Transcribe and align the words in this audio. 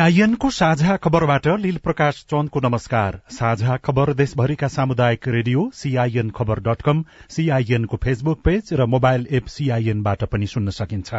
सीआईएनको 0.00 0.48
साझा 0.50 0.94
खबरबाट 0.96 1.46
लील 1.60 1.76
प्रकाश 1.76 2.24
चन्दको 2.30 2.60
नमस्कार। 2.60 3.18
साझा 3.30 3.76
खबर 3.76 4.12
देशभरिका 4.14 4.68
सामुदायिक 4.68 5.28
रेडियो 5.28 5.64
सीआईएन 5.74 6.30
खबर 6.30 6.60
डट 6.60 6.82
कम 6.82 7.02
सीआईएनको 7.30 7.96
फेसबुक 7.96 8.40
पेज 8.44 8.72
र 8.72 8.86
मोबाइल 8.86 9.26
एप 9.30 9.46
सीआईएनबाट 9.48 10.24
पनि 10.26 10.46
सुन्न 10.46 10.70
सकिन्छ। 10.70 11.10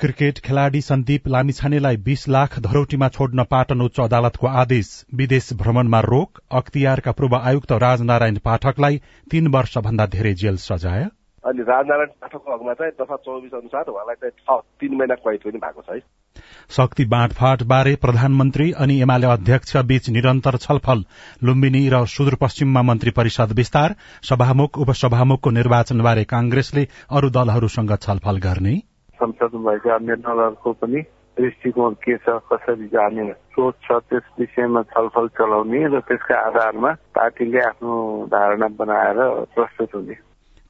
क्रिकेट 0.00 0.38
खेलाड़ी 0.40 0.80
सन्दीप 0.80 1.28
लामिछानेलाई 1.28 1.96
बीस 2.00 2.28
लाख 2.30 2.58
धरौटीमा 2.62 3.08
छोड्न 3.10 3.44
पाटन 3.50 3.80
उच्च 3.82 4.00
अदालतको 4.00 4.46
आदेश। 4.56 5.04
विदेश 5.14 5.52
भ्रमणमा 5.54 6.00
रोक 6.08 6.42
अख्तियारका 6.54 7.12
पूर्व 7.12 7.36
आयुक्त 7.36 7.72
राजनारायण 7.82 8.38
पाठकलाई 8.44 9.00
तीन 9.30 9.54
वर्षभन्दा 9.54 10.06
धेरै 10.08 10.34
जेल 10.34 10.56
सजाय। 10.64 11.08
अनि 11.44 11.62
राजनारायण 11.62 12.10
पाठकको 12.20 12.54
हकमा 12.54 12.72
चाहिँ 12.74 12.92
दफा 13.00 13.16
चौबिस 13.16 13.54
अनुसार 13.54 13.84
उहाँलाई 13.88 14.14
चाहिँ 14.14 14.32
छ 14.40 14.62
तीन 14.80 14.96
महिना 14.96 15.14
कैद 15.14 15.40
पनि 15.44 15.58
भएको 15.58 15.82
छ 15.82 15.90
है। 15.90 16.00
शक्ति 16.70 17.04
बाँडफाँट 17.04 17.62
बारे 17.62 17.94
प्रधानमन्त्री 17.96 18.70
अनि 18.78 19.00
एमाले 19.02 19.26
अध्यक्ष 19.26 19.76
बीच 19.90 20.08
निरन्तर 20.10 20.56
छलफल। 20.56 21.04
लुम्बिनी 21.42 21.88
र 21.88 22.04
सुदूरपश्चिममा 22.06 22.82
मन्त्री 22.82 23.10
परिषद 23.10 23.56
विस्तार 23.56 23.94
सभामुख 24.30 24.78
उपसभामुखको 24.78 25.50
निर्वाचनबारे 25.50 26.24
कांग्रेसले 26.24 26.86
अरू 27.10 27.30
दलहरूसँग 27.30 27.96
छलफल 27.98 28.38
गर्ने। 28.38 28.76
संसदमा 29.20 29.70
भएका 29.70 29.94
अन्य 29.94 30.16
दलहरूको 30.20 30.72
पनि 30.72 31.02
दृष्टिकोण 31.36 31.92
के 32.04 32.16
छ 32.16 32.38
कसरी 32.52 32.86
जाने 32.86 33.32
सोच 33.32 33.74
छ 33.84 33.98
त्यस 34.08 34.22
विषयमा 34.40 34.82
छलफल 34.92 35.28
चलाउने 35.38 35.86
र 35.88 36.00
त्यसका 36.08 36.36
आधारमा 36.46 36.90
पार्टीले 37.16 37.60
आफ्नो 37.66 37.94
धारणा 38.28 38.68
बनाएर 38.80 39.18
प्रस्तुत 39.54 39.94
हुने। 39.94 40.14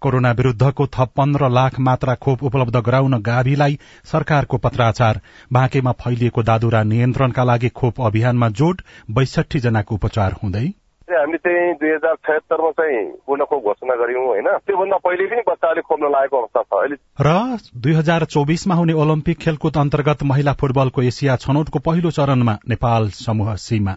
कोरोना 0.01 0.31
विरूद्धको 0.33 0.87
थप 0.87 1.13
पन्ध्र 1.17 1.49
लाख 1.51 1.79
मात्रा 1.81 2.15
खोप 2.15 2.43
उपलब्ध 2.45 2.77
गराउन 2.87 3.19
गाभीलाई 3.23 3.79
सरकारको 4.05 4.57
पत्राचार। 4.59 5.21
बाँकेमा 5.53 5.93
फैलिएको 6.01 6.43
दादुरा 6.43 6.83
नियन्त्रणका 6.83 7.45
लागि 7.45 7.69
खोप 7.69 8.01
अभियानमा 8.01 8.49
जोड 8.61 8.83
बैसठी 9.11 9.59
जनाको 9.61 9.95
उपचार 9.95 10.37
हुँदै। 10.43 10.67
हामी 11.11 11.39
चाहिँ 11.39 11.73
दुई 11.75 11.91
हजार 11.91 12.15
छयत्तरमा 12.27 12.71
चाहिँ 12.71 12.99
पूर्ण 13.27 13.45
खोप 13.45 13.65
घोषणा 13.65 13.95
गर्यौँ 13.95 14.27
होइन। 14.27 14.49
त्योभन्दा 14.67 14.97
पहिले 14.97 15.27
पनि 15.27 15.43
बच्चाले 15.49 15.81
खोप्न 15.81 16.11
लागेको 16.11 16.37
अवस्था 16.39 16.63
छ। 16.63 16.79
अहिले 16.81 16.97
र 17.21 17.59
दुई 17.77 17.93
हजार 17.93 18.25
चौबिसमा 18.25 18.75
हुने 18.75 18.93
ओलम्पिक 18.93 19.39
खेलकुद 19.39 19.77
अन्तर्गत 19.77 20.23
महिला 20.23 20.53
फुटबलको 20.61 21.03
एसिया 21.03 21.37
छनौटको 21.37 21.79
पहिलो 21.79 22.11
चरणमा 22.11 22.59
नेपाल 22.69 23.09
समूह 23.19 23.55
सीमा। 23.61 23.97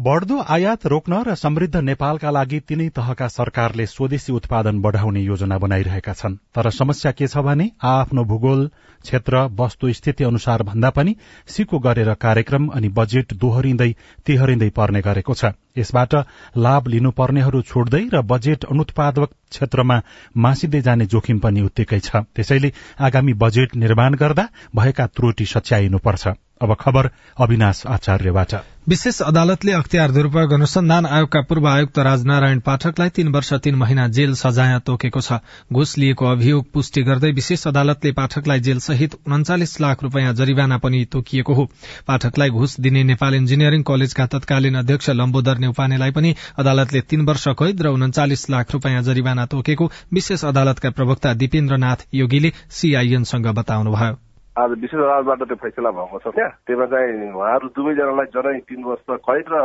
बढ़दो 0.00 0.36
आयात 0.48 0.86
रोक्न 0.86 1.16
र 1.24 1.34
समृद्ध 1.36 1.76
नेपालका 1.78 2.30
लागि 2.30 2.60
तीनै 2.68 2.84
तहका 2.98 3.26
सरकारले 3.28 3.86
स्वदेशी 3.86 4.32
उत्पादन 4.32 4.80
बढ़ाउने 4.80 5.20
योजना 5.20 5.58
बनाइरहेका 5.58 6.12
छन्। 6.12 6.36
तर 6.54 6.70
समस्या 6.70 7.12
के 7.12 7.26
छ 7.26 7.42
भने 7.44 7.66
आफ्नो 7.84 8.24
भूगोल 8.24 8.64
क्षेत्र 9.04 9.44
वस्तु 9.60 9.92
स्थिति 9.92 10.24
अनुसार 10.24 10.62
भन्दा 10.62 10.90
पनि 10.96 11.16
सिको 11.48 11.78
गरेर 11.78 12.14
कार्यक्रम 12.16 12.68
अनि 12.70 12.88
बजेट 12.96 13.34
दोहोरिँदै 13.36 13.92
तिहरिँदै 14.26 14.70
पर्ने 14.72 15.00
गरेको 15.02 15.34
छ। 15.34 15.52
यसबाट 15.76 16.14
लाभ 16.56 16.88
लिनुपर्नेहरू 16.88 17.62
छुट्दै 17.68 18.04
र 18.08 18.22
बजेट 18.24 18.64
अनुत्पादक 18.72 19.30
क्षेत्रमा 19.52 20.02
मासिँदै 20.36 20.80
जाने 20.82 21.12
जोखिम 21.12 21.38
पनि 21.38 21.60
उत्तिकै 21.62 22.00
छ। 22.00 22.24
त्यसैले 22.34 22.72
आगामी 22.98 23.32
बजेट 23.42 23.76
निर्माण 23.76 24.14
गर्दा 24.16 24.48
भएका 24.76 25.06
त्रुटि 25.06 25.44
सच्याइनुपर्छ। 25.46 26.40
अब 26.60 26.76
खबर 26.80 27.10
अविनाश 27.40 27.86
आचार्यबाट। 27.86 28.54
विशेष 28.88 29.20
अदालतले 29.22 29.72
अख्तियार 29.72 30.10
दुरूपयोग 30.10 30.52
अनुसन्धान 30.52 31.06
आयोगका 31.06 31.40
पूर्व 31.40 31.66
आयुक्त 31.68 31.98
राजनारायण 31.98 32.60
पाठकलाई 32.60 33.08
तीन 33.08 33.28
वर्ष 33.28 33.52
तीन 33.54 33.74
महिना 33.74 34.06
जेल 34.08 34.34
सजाय 34.34 34.78
तोकेको 34.86 35.20
छ। 35.20 35.38
घुस 35.72 35.96
लिएको 35.98 36.26
अभियोग 36.26 36.64
पुष्टि 36.72 37.02
गर्दै 37.02 37.30
विशेष 37.32 37.66
अदालतले 37.66 38.12
पाठकलाई 38.12 38.60
जेल 38.60 38.78
सहित 38.78 39.14
उन्चालिस 39.26 39.80
लाख 39.80 40.02
रूपियाँ 40.02 40.34
जरिवाना 40.34 40.78
पनि 40.78 41.04
तोकिएको 41.12 41.54
हो। 41.54 41.64
पाठकलाई 42.08 42.50
घुस 42.50 42.80
दिने 42.80 43.04
नेपाल 43.04 43.34
इन्जिनियरिङ 43.34 43.82
कलेजका 43.82 44.26
तत्कालीन 44.26 44.78
अध्यक्ष 44.78 45.10
लम्बोदर 45.10 45.58
नेउपानेलाई 45.58 46.10
पनि 46.10 46.34
अदालतले 46.58 47.00
तीन 47.00 47.26
वर्ष 47.26 47.44
कैद 47.58 47.82
र 47.82 47.88
उन्चालिस 47.90 48.48
लाख 48.50 48.72
रूपियाँ 48.72 49.02
जरिवाना 49.02 49.46
तोकेको 49.46 49.90
विशेष 50.12 50.44
अदालतका 50.44 50.90
प्रवक्ता 50.90 51.34
दिपेन्द्रनाथ 51.34 52.06
योगीले 52.14 52.52
सीआईएनसँग 52.70 53.46
बताउनुभयो। 53.54 54.29
आज 54.60 54.70
विशेष 54.80 55.00
अदालतबाट 55.00 55.42
त्यो 55.48 55.56
फैसला 55.56 55.90
भएको 55.90 56.18
छ। 56.20 56.26
त्यहाँ 56.36 56.52
त्यसमा 56.68 56.86
चाहिँ 56.92 57.32
उहाँहरू 57.32 57.66
दुवैजनालाई 57.72 58.28
जनै 58.36 58.58
तिन 58.68 58.80
वर्ष 58.84 59.08
कैद 59.24 59.46
र 59.48 59.56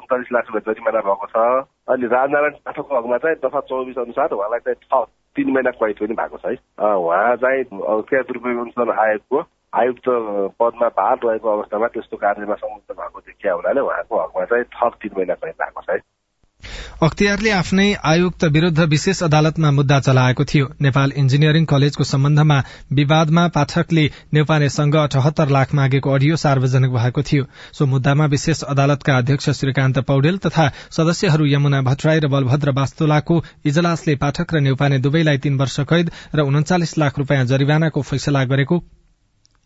उन्तालिस 0.00 0.28
लाख 0.32 0.44
रुपियाँ 0.48 0.64
जरिमाना 0.72 1.00
भएको 1.04 1.26
छ। 1.32 1.36
अनि 1.92 2.06
राजनारायण 2.08 2.54
पाठकको 2.64 2.92
हकमा 2.96 3.18
चाहिँ 3.20 3.36
दफा 3.44 3.60
चौबिस 3.68 3.98
अनुसार 4.04 4.32
उहाँलाई 4.32 4.64
चाहिँ 4.66 4.80
छ 4.88 5.04
तिन 5.36 5.48
महिना 5.52 5.70
कैद 5.76 5.96
पनि 6.00 6.14
भएको 6.16 6.36
छ 6.38 6.44
है। 6.48 6.56
उहाँ 6.80 7.36
चाहिँ 7.44 7.64
क्या 8.08 8.22
दुरुपयोग 8.24 8.60
अनुसार 8.64 8.88
आयोगको 9.04 9.38
आयुक्त 9.72 10.06
पदमा 10.60 10.88
भार 10.96 11.16
रहेको 11.24 11.48
अवस्थामा 11.52 11.86
त्यस्तो 11.92 12.16
कार्यमा 12.24 12.54
संलग्न 12.54 12.94
भएको 12.94 13.20
देखिया 13.28 13.52
हुनाले 13.52 13.80
उहाँको 13.80 14.14
हकमा 14.22 14.44
चाहिँ 14.48 14.64
थप 14.76 14.92
तिन 15.02 15.12
महिना 15.16 15.34
कैद 15.44 15.54
भएको 15.60 15.80
छ 15.82 15.90
है। 15.90 16.00
अख्तियारले 17.02 17.50
आफ्नै 17.50 17.84
आयुक्त 18.08 18.44
विरूद्ध 18.54 18.84
विशेष 18.90 19.22
अदालतमा 19.22 19.70
मुद्दा 19.70 19.98
चलाएको 20.00 20.44
थियो। 20.44 20.66
नेपाल 20.80 21.12
इन्जिनियरिङ 21.22 21.64
कलेजको 21.64 22.04
सम्बन्धमा 22.04 22.58
विवादमा 22.92 23.46
पाठकले 23.56 24.04
नेपानेसँग 24.34 24.96
अठहत्तर 24.96 25.48
लाख 25.48 25.74
मागेको 25.74 26.12
अडियो 26.12 26.36
सार्वजनिक 26.36 26.92
भएको 26.92 27.22
थियो। 27.22 27.48
सो 27.72 27.86
मुद्दामा 27.86 28.30
विशेष 28.36 28.62
अदालतका 28.68 29.16
अध्यक्ष 29.16 29.50
श्रीकान्त 29.60 29.98
पौडेल 30.06 30.38
तथा 30.46 30.70
सदस्यहरू 30.98 31.46
यमुना 31.46 31.82
भट्टराई 31.82 32.24
र 32.24 32.32
बलभद्र 32.38 32.78
वास्तुलाको 32.78 33.42
इजलासले 33.66 34.16
पाठक 34.24 34.54
र 34.54 34.66
नेउपाने 34.70 34.98
दुवैलाई 34.98 35.44
तीन 35.44 35.58
वर्ष 35.58 35.80
कैद 35.90 36.16
र 36.34 36.50
उन्चालिस 36.52 36.98
लाख 36.98 37.18
रूपियाँ 37.18 37.44
जरिवानाको 37.46 38.02
फैसला 38.10 38.44
गरेको 38.54 38.84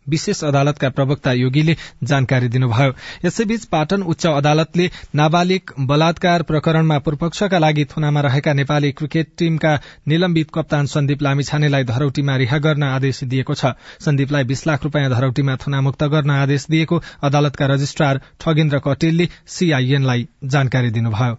विशेष 0.09 0.43
अदालतका 0.43 0.89
प्रवक्ता 0.89 1.31
योगीले 1.33 1.75
जानकारी 2.03 2.47
दिनुभयो। 2.47 2.93
यसैबीच 3.25 3.65
पाटन 3.65 4.01
उच्च 4.03 4.25
अदालतले 4.27 4.89
नाबालिग 5.15 5.73
बलात्कार 5.87 6.43
प्रकरणमा 6.43 6.97
पूर्वपक्षका 6.99 7.57
लागि 7.57 7.85
थुनामा 7.85 8.21
रहेका 8.21 8.53
नेपाली 8.53 8.91
क्रिकेट 8.91 9.27
टीमका 9.37 9.73
निलम्बित 10.07 10.51
कप्तान 10.53 10.85
सन्दीप 10.85 11.21
लामिछानेलाई 11.21 11.83
धरौटीमा 11.83 12.35
रिहा 12.35 12.57
गर्न 12.57 12.83
आदेश 12.83 13.23
दिएको 13.23 13.53
छ। 13.53 13.73
सन्दीपलाई 13.99 14.43
बीस 14.43 14.67
लाख 14.67 14.83
रूपियाँ 14.83 15.09
धरौटीमा 15.11 15.55
थुनामुक्त 15.55 16.03
गर्न 16.03 16.31
आदेश 16.31 16.65
दिएको 16.69 17.01
अदालतका 17.23 17.65
रजिस्ट्रार 17.65 18.21
ठगेन्द्र 18.39 18.79
कटेलले 18.79 19.27
सीआईएनलाई 19.47 20.27
जानकारी 20.45 20.89
दिनुभयो। 20.89 21.35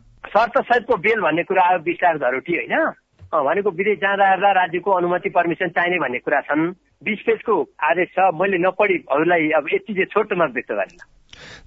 बेल 0.99 1.21
भन्ने 1.21 1.43
कुरा 1.43 1.63
आयो 1.63 1.79
धरौटी 2.19 2.53
होइन? 2.53 2.93
भनेको 3.33 3.71
विदेश 3.71 3.99
जाँदा 3.99 4.53
राज्यको 4.55 4.91
अनुमति 4.93 5.29
पर्मिसन 5.31 5.69
चाहिने 5.69 5.99
भन्ने 5.99 6.19
कुरा 6.19 6.41
छन्। 6.41 6.73
बिस 7.05 7.21
पेजको 7.27 7.55
आदेश 7.85 8.09
छ 8.09 8.33
मैले 8.35 8.59
नपढी 8.59 8.97
अरूलाई 9.13 9.51
अब 9.59 9.67
यति 9.75 9.93
चाहिँ 9.95 10.07
छोटोमा 10.07 10.45
व्यक्त 10.55 10.73
गरेन। 10.73 10.99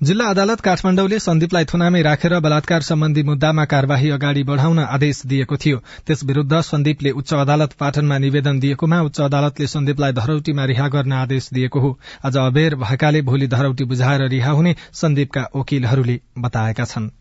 जिल्ला 0.03 0.25
अदालत 0.25 0.61
काठमाडौँले 0.61 1.19
सन्दीपलाई 1.19 1.65
थुनामै 1.65 2.01
राखेर 2.01 2.39
बलात्कार 2.39 2.81
सम्बन्धी 2.81 3.23
मुद्दामा 3.23 3.65
कार्यवाही 3.65 4.09
अगाडि 4.09 4.43
बढ़ाउन 4.43 4.79
आदेश 4.79 5.21
दिएको 5.25 5.57
थियो। 5.57 5.77
त्यस 6.07 6.23
विरूद्ध 6.25 6.61
सन्दीपले 6.61 7.11
उच्च 7.13 7.33
अदालत 7.35 7.77
पाटनमा 7.79 8.17
निवेदन 8.17 8.59
दिएकोमा 8.59 9.01
उच्च 9.01 9.21
अदालतले 9.21 9.67
सन्दीपलाई 9.67 10.11
धरौटीमा 10.13 10.65
रिहा 10.65 10.87
गर्न 10.89 11.13
आदेश 11.13 11.49
दिएको 11.53 11.79
हो। 11.79 11.97
आज 12.25 12.37
अबेर 12.39 12.75
भएकाले 12.83 13.21
भोलि 13.21 13.47
धरौटी 13.47 13.83
बुझाएर 13.85 14.27
रिहा 14.29 14.51
हुने 14.51 14.75
सन्दीपका 14.93 15.49
वकिलहरूले 15.55 16.19
बताएका 16.39 16.85
छनृ। 16.85 17.20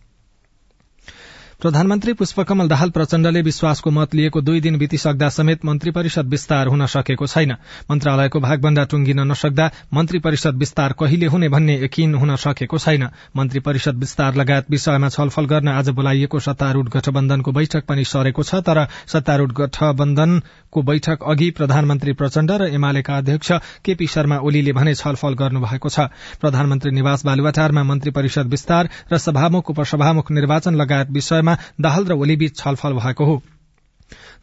प्रधानमन्त्री 1.61 2.13
पुष्पकमल 2.17 2.69
दाहाल 2.69 2.91
प्रचण्डले 2.91 3.41
विश्वासको 3.43 3.91
मत 3.91 4.15
लिएको 4.15 4.41
दुई 4.41 4.61
दिन 4.61 4.77
बितिसक्दा 4.79 5.29
समेत 5.29 5.65
मन्त्री 5.65 5.91
परिषद 5.93 6.27
विस्तार 6.27 6.67
हुन 6.67 6.85
सकेको 6.89 7.27
छैन। 7.27 7.51
मन्त्रालयको 7.91 8.41
भागभण्डा 8.41 8.85
टुंगिन 8.91 9.21
नसक्दा 9.31 9.69
मन्त्री 9.95 10.19
परिषद 10.19 10.57
विस्तार 10.57 10.93
कहिले 11.01 11.27
हुने 11.27 11.49
भन्ने 11.49 11.75
यकिन 11.83 12.15
हुन 12.15 12.35
सकेको 12.37 12.79
छैन। 12.79 13.05
मन्त्री 13.37 13.61
परिषद 13.61 13.99
विस्तार 14.01 14.35
लगायत 14.35 14.71
विषयमा 14.71 15.09
छलफल 15.11 15.47
गर्न 15.53 15.69
आज 15.69 15.89
बोलाइएको 15.91 16.41
सत्तारूढ़ 16.41 16.89
गठबन्धनको 16.97 17.53
बैठक 17.53 17.85
पनि 17.89 18.05
सरेको 18.07 18.43
छ 18.43 18.63
तर 18.65 18.87
सत्तारूढ़ 19.13 19.53
गठबन्धनको 19.53 20.83
बैठक 20.83 21.29
अघि 21.29 21.51
प्रधानमन्त्री 21.61 22.13
प्रचण्ड 22.15 22.51
र 22.57 22.71
एमालेका 22.73 23.19
अध्यक्ष 23.19 23.53
केपी 23.85 24.07
शर्मा 24.07 24.39
ओलीले 24.41 24.73
भने 24.73 24.95
छलफल 24.95 25.37
गर्नुभएको 25.37 25.89
छ। 25.91 26.09
प्रधानमन्त्री 26.41 26.91
निवास 26.93 27.27
बालुवाटारमा 27.27 27.85
मन्त्री 27.85 28.11
परिषद 28.17 28.49
विस्तार 28.49 28.91
र 29.13 29.19
सभामुख 29.21 29.71
उपसभामुख 29.71 30.33
निर्वाचन 30.33 30.83
लगायत 30.83 31.11
विषयमा 31.11 31.49
दाहाल 31.81 32.05
र 32.05 32.13
ओलीबीच 32.13 32.57
छलफल 32.57 32.93
भएको 32.93 33.25
हो। 33.25 33.43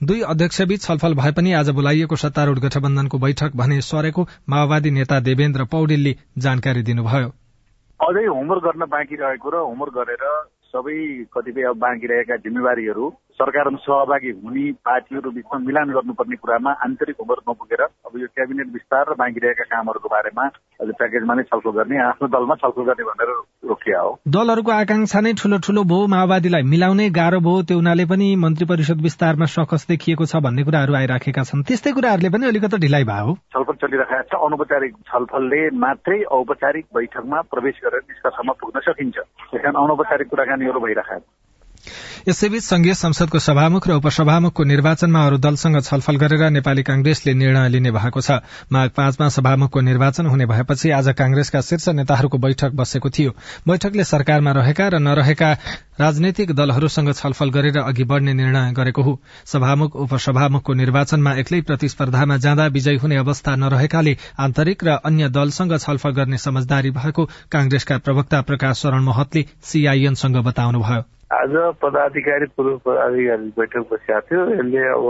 दुई 0.04 0.22
अध्यक्षबीच 0.22 0.82
छलफल 0.82 1.14
भए 1.14 1.32
पनि 1.32 1.54
आज 1.54 1.70
बोलाइएको 1.70 2.16
सत्तारूढ़ 2.16 2.60
गठबन्धनको 2.60 3.18
बैठक 3.18 3.56
भने 3.56 3.82
सरेको 3.82 4.28
माओवादी 4.50 4.92
नेता 4.92 5.20
देवेन्द्र 5.20 5.66
पौडेलले 5.66 6.16
जानकारी 6.38 6.84
दिनुभयो। 6.84 7.30
अझै 8.00 8.26
होमवर्क 8.26 8.64
गर्न 8.64 8.86
बाँकी 8.86 9.16
रहेको 9.16 9.50
र 9.50 9.56
होमवर्क 9.56 9.94
गरेर 9.94 10.24
सबै 10.68 11.26
कतिपय 11.34 11.74
बाँकी 11.78 12.08
रहेका 12.08 12.36
जिम्मेवारीहरू 12.36 13.10
सरकारमा 13.40 13.78
सहभागी 13.80 14.32
हुने 14.44 14.66
पार्टीहरू 14.86 15.32
बिचमा 15.32 15.58
मिलान 15.66 15.90
गर्नुपर्ने 15.96 16.36
कुरामा 16.36 16.72
आन्तरिक 16.86 17.16
होमवर्क 17.22 17.44
नपुगेर 17.50 17.82
अब 17.82 18.14
यो 18.22 18.28
क्याबिनेट 18.36 18.68
विस्तार 18.74 19.04
र 19.12 19.16
बाँकी 19.20 19.40
रहेका 19.46 19.66
कामहरूको 19.74 20.10
बारेमा 20.10 20.46
अझ 20.82 20.90
प्याकेजमा 20.98 21.34
नै 21.38 21.44
छलफल 21.50 21.72
गर्ने 21.78 22.00
आफ्नो 22.06 22.28
दलमा 22.36 22.56
छलफल 22.64 22.84
गर्ने 22.90 23.06
भनेर 23.10 23.30
रोकिया 23.70 24.00
हो। 24.02 24.12
दलहरूको 24.38 24.72
आकांक्षा 24.72 25.22
नै 25.22 25.34
ठूलो 25.42 25.58
ठूलो 25.68 25.84
भयो 25.92 26.08
माओवादीलाई 26.16 26.64
मिलाउनै 26.74 27.08
गाह्रो 27.20 27.40
भयो 27.46 27.62
त्यो 27.70 27.78
हुनाले 27.78 28.06
पनि 28.10 28.28
मन्त्री 28.44 28.66
परिषद 28.74 29.06
विस्तारमा 29.08 29.46
सकस 29.54 29.88
देखिएको 29.94 30.26
छ 30.26 30.42
भन्ने 30.42 30.64
कुराहरू 30.66 30.98
आइराखेका 31.02 31.44
छन्। 31.50 31.64
त्यस्तै 31.70 31.94
कुराहरूले 31.94 32.34
पनि 32.34 32.52
अलिकति 32.52 32.78
ढिलाइ 32.86 33.04
भयो 33.14 33.38
छलफल 33.54 33.82
चलिरहेको 33.86 34.28
छ। 34.34 34.44
अनौपचारिक 34.48 34.94
छलफलले 35.14 35.62
मात्रै 35.86 36.20
औपचारिक 36.42 36.86
बैठकमा 36.96 37.42
प्रवेश 37.54 37.82
गरेर 37.86 38.02
निष्कर्षमा 38.10 38.54
पुग्न 38.62 38.80
सकिन्छ। 38.90 39.18
त्यस 39.18 39.62
कारण 39.62 39.84
अनौपचारिक 39.86 40.28
कुराकानीहरू 40.30 40.80
भइरहेका 40.80 41.37
यसैबीच 42.28 42.64
संघीय 42.64 42.94
संसदको 42.94 43.40
सभामुख 43.40 43.88
र 43.88 43.94
उपसभामुखको 43.94 44.64
निर्वाचनमा 44.64 45.26
अरू 45.26 45.38
दलसँग 45.38 45.82
छलफल 45.82 46.16
गरेर 46.16 46.50
नेपाली 46.50 46.84
कांग्रेसले 46.84 47.34
निर्णय 47.34 47.70
लिने 47.70 47.92
भएको 47.92 48.22
छ। 48.22 48.32
माघ 48.72 48.90
पाँचमा 48.90 49.30
सभामुखको 49.30 49.82
निर्वाचन 49.82 50.26
हुने 50.26 50.46
भएपछि 50.46 50.92
आज 50.92 51.08
कांग्रेसका 51.18 51.62
शीर्ष 51.62 51.88
नेताहरूको 51.90 52.38
बैठक 52.38 52.72
बसेको 52.76 53.10
थियो। 53.10 53.32
बैठकले 53.68 54.04
सरकारमा 54.04 54.52
रहेका 54.52 54.88
र 54.88 55.00
नरहेका 55.00 55.52
राजनैतिक 56.00 56.52
दलहरूसँग 56.52 57.14
छलफल 57.14 57.50
गरेर 57.50 57.78
अघि 57.80 58.04
बढ़ने 58.04 58.34
निर्णय 58.34 58.72
गरेको 58.74 59.02
हो। 59.02 59.20
सभामुख 59.46 59.96
उपसभामुखको 59.96 60.74
निर्वाचनमा 60.74 61.34
एक्लै 61.34 61.62
प्रतिस्पर्धामा 61.62 62.38
जाँदा 62.38 62.66
विजयी 62.68 62.98
हुने 62.98 63.18
अवस्था 63.18 63.56
नरहेकाले 63.56 64.18
आन्तरिक 64.40 64.84
र 64.84 65.00
अन्य 65.06 65.30
दलसँग 65.30 65.78
छलफल 65.80 66.12
गर्ने 66.12 66.38
समझदारी 66.38 66.92
भएको 66.92 67.30
कांग्रेसका 67.52 67.98
प्रवक्ता 67.98 68.42
प्रकाश 68.42 68.78
शरण 68.78 69.04
महतले 69.04 69.46
सीआईएनसँग 69.64 70.44
बताउनुभयो। 70.44 71.17
आज 71.28 71.52
पदाधिकारी 71.84 72.46
पूर्व 72.56 72.78
पदाधिकारी 72.88 73.52
बैठक 73.52 73.84
बसिएको 73.92 74.22
थियो 74.28 74.44
यसले 74.50 74.84
अब 74.96 75.08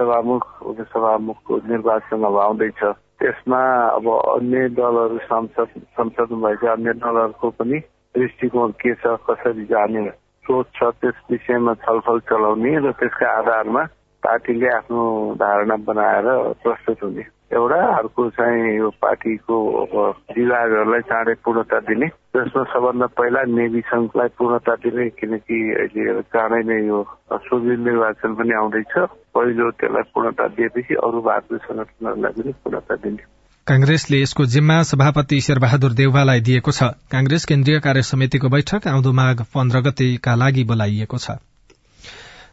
सभामुख 0.00 0.62
उपसभामुखको 0.64 1.56
निर्वाचन 1.68 2.24
अब 2.24 2.36
आउँदैछ। 2.40 2.80
त्यसमा 3.20 3.60
अब 3.96 4.06
अन्य 4.08 4.68
दलहरू 4.72 5.18
संसद 5.28 5.68
संसदमा 5.92 6.48
भएका 6.48 6.72
अन्य 6.72 6.92
दलहरूको 7.04 7.50
पनि 7.60 7.78
दृष्टिकोण 8.16 8.70
के 8.80 8.94
छ 8.96 9.12
कसरी 9.28 9.64
जाने 9.68 10.08
सोच 10.48 10.66
छ 10.76 10.88
त्यस 11.04 11.20
विषयमा 11.30 11.74
छलफल 11.84 12.18
चलाउने 12.32 12.72
र 12.80 12.92
त्यसका 12.96 13.28
आधारमा 13.38 13.82
पार्टीले 14.24 14.68
आफ्नो 14.72 15.04
धारणा 15.36 15.76
बनाएर 15.84 16.28
प्रस्तुत 16.64 17.02
हुने। 17.02 17.24
एउटा 17.52 17.80
अर्को 17.96 18.28
चाहिँ 18.30 18.76
यो 18.76 18.88
पार्टीको 19.02 19.56
विभागहरूलाई 20.36 21.00
चाँडै 21.00 21.34
पूर्णता 21.44 21.78
दिने। 21.88 22.06
जसमा 22.36 22.62
सबभन्दा 22.72 23.06
पहिला 23.18 23.42
नेवी 23.56 23.80
सङ्घलाई 23.80 24.28
पूर्णता 24.38 24.74
दिने 24.84 25.08
किनकि 25.16 25.56
अहिले 25.72 26.22
चाँडै 26.34 26.62
नै 26.68 26.78
यो 26.86 26.98
सुविल 27.48 27.80
निर्वाचन 27.88 28.34
पनि 28.34 28.52
आउँदैछ। 28.52 28.94
पहिलो 29.34 29.70
त्यसलाई 29.70 30.10
पूर्णता 30.14 30.46
दिएपछि 30.48 30.94
अरू 30.94 31.20
भारतीय 31.20 31.58
संगठनहरूलाई 31.58 32.32
पनि 32.42 32.52
पूर्णता 32.52 32.94
दिने। 32.94 33.22
कांग्रेसले 33.66 34.20
यसको 34.20 34.44
जिम्मा 34.44 34.82
सभापति 34.82 35.40
शेरबहादुर 35.40 35.92
देउवालाई 35.92 36.40
दिएको 36.40 36.70
छ। 36.70 36.82
कांग्रेस 37.12 37.44
केन्द्रीय 37.44 37.80
कार्य 37.80 38.02
समितिको 38.02 38.48
बैठक 38.48 38.88
आउँदो 38.88 39.12
माघ 39.12 39.36
पन्ध्र 39.54 39.80
गतेका 39.80 40.34
लागि 40.34 40.64
बोलाइएको 40.64 41.18
छ। 41.18 41.40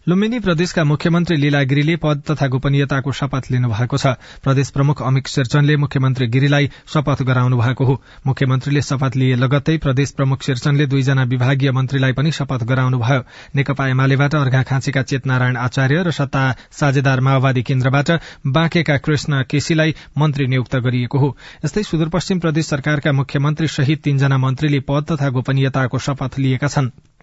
लुम्बिनी 0.08 0.40
प्रदेशका 0.40 0.84
मुख्यमन्त्री 0.84 1.36
लीला 1.36 1.62
गिरीले 1.64 1.96
पद 1.98 2.22
तथा 2.30 2.48
गोपनीयताको 2.48 3.12
शपथ 3.12 3.50
लिनु 3.52 3.70
भएको 3.70 3.98
छ। 3.98 4.08
प्रदेश 4.46 4.70
प्रमुख 4.70 5.02
अमित 5.02 5.28
शेरचनले 5.28 5.78
मुख्यमन्त्री 5.78 6.28
गिरीलाई 6.28 6.70
शपथ 6.94 7.24
गराउनु 7.26 7.58
भएको 7.58 7.86
हो। 7.86 7.96
मुख्यमन्त्रीले 8.28 8.82
शपथ 8.82 9.16
लिए 9.18 9.36
लगत्तै 9.36 9.78
प्रदेश 9.78 10.12
प्रमुख 10.12 10.44
शेरचनले 10.46 10.86
दुईजना 10.86 11.24
विभागीय 11.24 11.72
मन्त्रीलाई 11.72 12.14
पनि 12.14 12.32
शपथ 12.32 12.64
गराउनु 12.64 13.00
भयो। 13.00 13.24
नेकपा 13.56 13.88
एमालेबाट 13.88 14.36
अर्घाखाँचीका 14.36 15.02
चेतनारायण 15.04 15.58
आचार्य 15.58 16.04
र 16.04 16.12
सत्ता 16.12 16.44
साझेदार 16.72 17.20
माओवादी 17.22 17.64
केन्द्रबाट 17.64 18.12
बाँकेका 18.46 18.98
कृष्ण 19.00 19.42
केसीलाई 19.50 19.96
मन्त्री 20.18 20.48
नियुक्त 20.48 20.76
गरिएको 20.86 21.18
हो। 21.18 21.36
यस्तै 21.66 21.84
सुदूरपश्चिम 21.84 22.40
प्रदेश 22.40 22.68
सरकारका 22.68 23.12
मुख्यमन्त्री 23.12 23.68
सहित 23.74 24.04
तीनजना 24.04 24.38
मन्त्रीले 24.38 24.86
पद 24.86 25.12
तथा 25.12 25.30
गोपनीयताको 25.30 25.98
शपथ 25.98 26.40
लिएका 26.40 26.68
छनृ। 26.68 27.15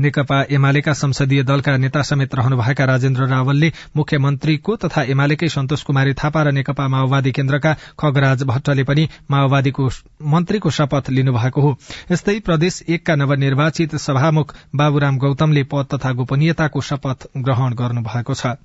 नेकपा 0.00 0.42
एमालेका 0.50 0.92
संसदीय 0.92 1.42
दलका 1.42 1.76
नेता 1.76 2.02
समेत 2.02 2.34
रहनुभएका 2.34 2.84
राजेन्द्र 2.84 3.26
रावलले 3.26 3.72
मुख्यमन्त्रीको 3.96 4.76
तथा 4.76 5.02
एमालेकै 5.12 5.48
सन्तोष 5.48 5.82
कुमारी 5.82 6.14
थापा 6.14 6.42
र 6.42 6.52
नेकपा 6.52 6.88
माओवादी 6.88 7.32
केन्द्रका 7.32 7.74
खगराज 7.98 8.42
भट्टले 8.42 8.84
पनि 8.84 9.08
माओवादीको 9.30 9.88
मन्त्रीको 10.34 10.70
शपथ 10.70 11.10
लिनुभएको 11.10 11.60
हो। 11.60 11.76
यस्तै 12.12 12.38
प्रदेश 12.40 12.82
एकका 12.88 13.16
नवनिर्वाचित 13.16 13.96
सभामुख 13.98 14.56
बाबुराम 14.74 15.18
गौतमले 15.18 15.62
पद 15.64 15.86
तथा 15.94 16.12
गोपनीयताको 16.12 16.80
शपथ 16.80 17.28
ग्रहण 17.38 17.74
गर्नुभएको 17.74 18.34
छ। 18.34 18.56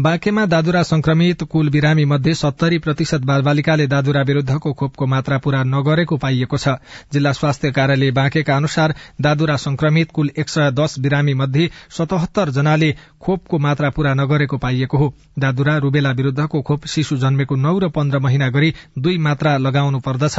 बाँकेमा 0.00 0.44
दादुरा 0.46 0.82
संक्रमित 0.82 1.42
कुल 1.42 1.68
बिरामी 1.70 2.04
मध्ये 2.04 2.32
सत्तरी 2.34 2.78
प्रतिशत 2.78 3.20
बालबालिकाले 3.20 3.86
दादुरा 3.86 4.20
विरूद्धको 4.22 4.72
खोपको 4.72 5.06
मात्रा 5.06 5.38
पूरा 5.38 5.62
नगरेको 5.64 6.16
पाइएको 6.16 6.56
छ। 6.56 6.68
जिल्ला 7.12 7.32
स्वास्थ्य 7.32 7.70
कार्यालय 7.70 8.10
बाँकेका 8.10 8.56
अनुसार 8.56 8.94
दादुरा 9.20 9.56
संक्रमित 9.56 10.10
कुल 10.10 10.30
एक 10.38 10.48
सय 10.48 10.70
दस 10.70 10.98
बिरामी 10.98 11.34
मध्ये 11.34 11.70
सतहत्तर 11.90 12.50
जनाले 12.50 12.90
खोपको 13.20 13.58
मात्रा 13.58 13.90
पूरा 13.90 14.14
नगरेको 14.14 14.58
पाइएको 14.58 14.98
हो। 14.98 15.12
दादुरा 15.38 15.76
रूबेला 15.76 16.10
विरूद्धको 16.12 16.62
खोप 16.62 16.86
शिशु 16.86 17.16
जन्मेको 17.16 17.56
नौ 17.56 17.78
र 17.78 17.88
पन्ध्र 17.90 18.18
महिना 18.18 18.48
गरी 18.48 18.72
दुई 18.98 19.18
मात्रा 19.18 19.56
लगाउनु 19.58 20.00
पर्दछ। 20.00 20.38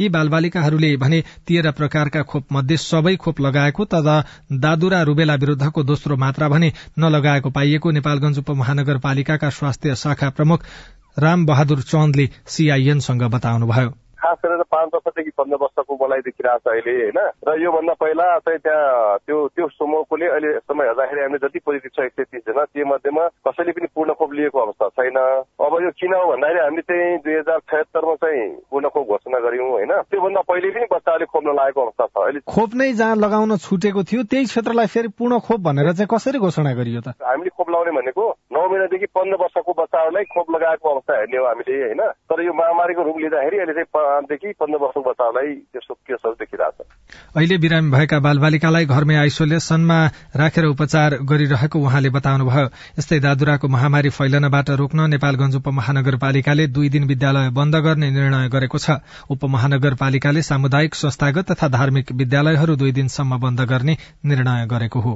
यी 0.00 0.08
बालबालिकाहरूले 0.08 0.96
भने 0.96 1.22
तेह्र 1.48 1.70
प्रकारका 1.72 2.22
खोप 2.22 2.52
मध्ये 2.52 2.76
सबै 2.76 3.16
खोप 3.16 3.40
लगाएको 3.40 3.84
तर 3.86 4.22
दादुरा 4.52 5.02
रूबेला 5.02 5.34
विरूद्धको 5.40 5.82
दोस्रो 5.84 6.16
मात्रा 6.18 6.48
भने 6.48 6.72
नलगाएको 6.98 7.50
पाइएको 7.50 7.90
नेपालगंज 7.90 8.38
उपमहानगर 8.38 8.89
नगरपालिकाका 8.90 9.50
स्वास्थ्य 9.50 9.94
शाखा 9.96 10.30
प्रमुख 10.30 10.64
राम 11.18 11.46
बहादुर 11.46 11.82
चन्दले 11.82 12.28
सीआईएनसँग 12.46 13.22
बताउनुभयो। 13.30 13.90
खास 14.22 14.36
गरेर 14.44 14.62
पाँच 14.70 14.88
वर्षदेखि 14.94 15.32
पन्ध्र 15.38 15.58
वर्षको 15.62 15.92
मलाई 16.02 16.20
देखिरहेको 16.28 16.58
छ 16.60 16.72
अहिले 16.72 16.92
होइन? 17.00 17.18
र 17.48 17.56
योभन्दा 17.62 17.94
पहिला 18.00 18.26
चाहिँ 18.46 18.60
त्यहाँ 18.60 19.18
त्यो 19.26 19.36
त्यो 19.56 19.66
समूहकोले 19.68 20.26
अहिले 20.26 20.50
समय 20.60 20.84
हेर्दाखेरि 20.86 21.20
हामीले 21.20 21.38
जति 21.46 21.58
पोजिटिभ 21.66 21.92
छ 21.96 22.04
एक 22.04 22.12
सय 22.12 22.24
तिसजना 22.30 22.64
त्यो 22.64 22.86
मध्येमा 22.92 23.24
कसैले 23.48 23.72
पनि 23.72 23.88
पूर्ण 23.94 24.12
खोप 24.20 24.32
लिएको 24.32 24.58
अवस्था 24.60 24.88
छैन। 25.00 25.18
अब 25.64 25.72
यो 25.84 25.90
किन 26.00 26.14
हो 26.14 26.24
भन्दाखेरि 26.32 26.60
हामीले 26.60 26.82
चाहिँ 26.90 27.18
दुई 27.24 27.34
हजार 27.34 27.58
छयत्तरमा 27.70 28.14
चाहिँ 28.24 28.42
पूर्ण 28.70 28.88
खोप 28.94 29.06
घोषणा 29.08 29.38
गर्यौँ 29.46 29.70
होइन? 29.70 29.92
त्योभन्दा 30.10 30.40
पहिले 30.50 30.70
पनि 30.70 30.86
बच्चाले 30.92 31.24
खोप 31.32 31.44
नलागेको 31.48 31.80
अवस्था 31.80 32.06
छ। 32.06 32.24
अहिले 32.24 32.40
खोप 32.54 32.70
नै 32.80 32.92
जहाँ 33.00 33.16
लगाउन 33.16 33.56
छुटेको 33.56 34.02
थियो 34.10 34.22
त्यही 34.30 34.44
क्षेत्रलाई 34.50 34.86
फेरि 34.94 35.08
पूर्ण 35.18 35.38
खोप 35.48 35.60
भनेर 35.68 35.92
चाहिँ 35.92 36.10
कसरी 36.14 36.38
घोषणा 36.38 36.72
गरियो 36.80 37.00
त? 37.00 37.08
हामीले 37.24 37.50
खोप 37.56 37.68
लगाउने 37.70 37.92
भनेको 37.98 38.24
नौ 38.52 38.62
महिनादेखि 38.68 39.06
पन्ध्र 39.16 39.36
वर्षको 39.42 39.72
बच्चाहरूलाई 39.82 40.24
खोप 40.34 40.46
लगाएको 40.56 40.86
अवस्था 40.90 41.18
हेर्ने 41.18 41.38
हो 41.38 41.46
हामीले 41.46 41.74
होइन? 41.84 42.02
तर 42.30 42.42
यो 42.44 42.52
महामारीको 42.52 43.02
रूप 43.02 43.18
लिँदाखेरि 43.18 43.56
अहिले 43.58 43.74
चाहिँ 43.78 43.90
पाँचदेखि 44.10 44.52
पन्ध्र 44.60 44.78
वर्षको 44.82 45.00
बच्चाहरूलाई 45.00 45.54
त्यस्तो 45.70 45.94
केसहरू 45.94 46.34
देखिरहेको 46.34 46.82
छ। 46.82 46.90
अहिले 47.36 47.56
बिरामी 47.58 47.90
भएका 47.90 48.18
बालबालिकालाई 48.18 48.84
घरमै 48.86 49.16
आइसोलेसनमा 49.16 49.98
राखेर 50.36 50.64
उपचार 50.66 51.10
गरिरहेको 51.22 51.78
उहाँले 51.78 52.10
बताउनुभयो। 52.10 52.66
यस्तै 52.98 53.18
दादुराको 53.20 53.68
महामारी 53.68 54.10
फैलनबाट 54.10 54.70
रोक्न 54.82 55.08
नेपालगंज 55.10 55.56
उपमहानगरपालिकाले 55.56 56.66
दुई 56.74 56.88
दिन 56.90 57.04
विद्यालय 57.06 57.50
बन्द 57.54 57.74
गर्ने 57.86 58.10
निर्णय 58.10 58.48
गरेको 58.48 58.78
छ। 58.78 58.98
उपमहानगरपालिकाले 59.30 60.42
सामुदायिक 60.42 60.94
संस्थागत 60.96 61.50
तथा 61.52 61.68
धार्मिक 61.70 62.12
विद्यालयहरू 62.12 62.76
दुई 62.76 62.92
दिनसम्म 62.92 63.38
बन्द 63.38 63.60
गर्ने 63.70 63.96
निर्णय 64.26 64.66
गरेको 64.66 65.00
हो। 65.00 65.14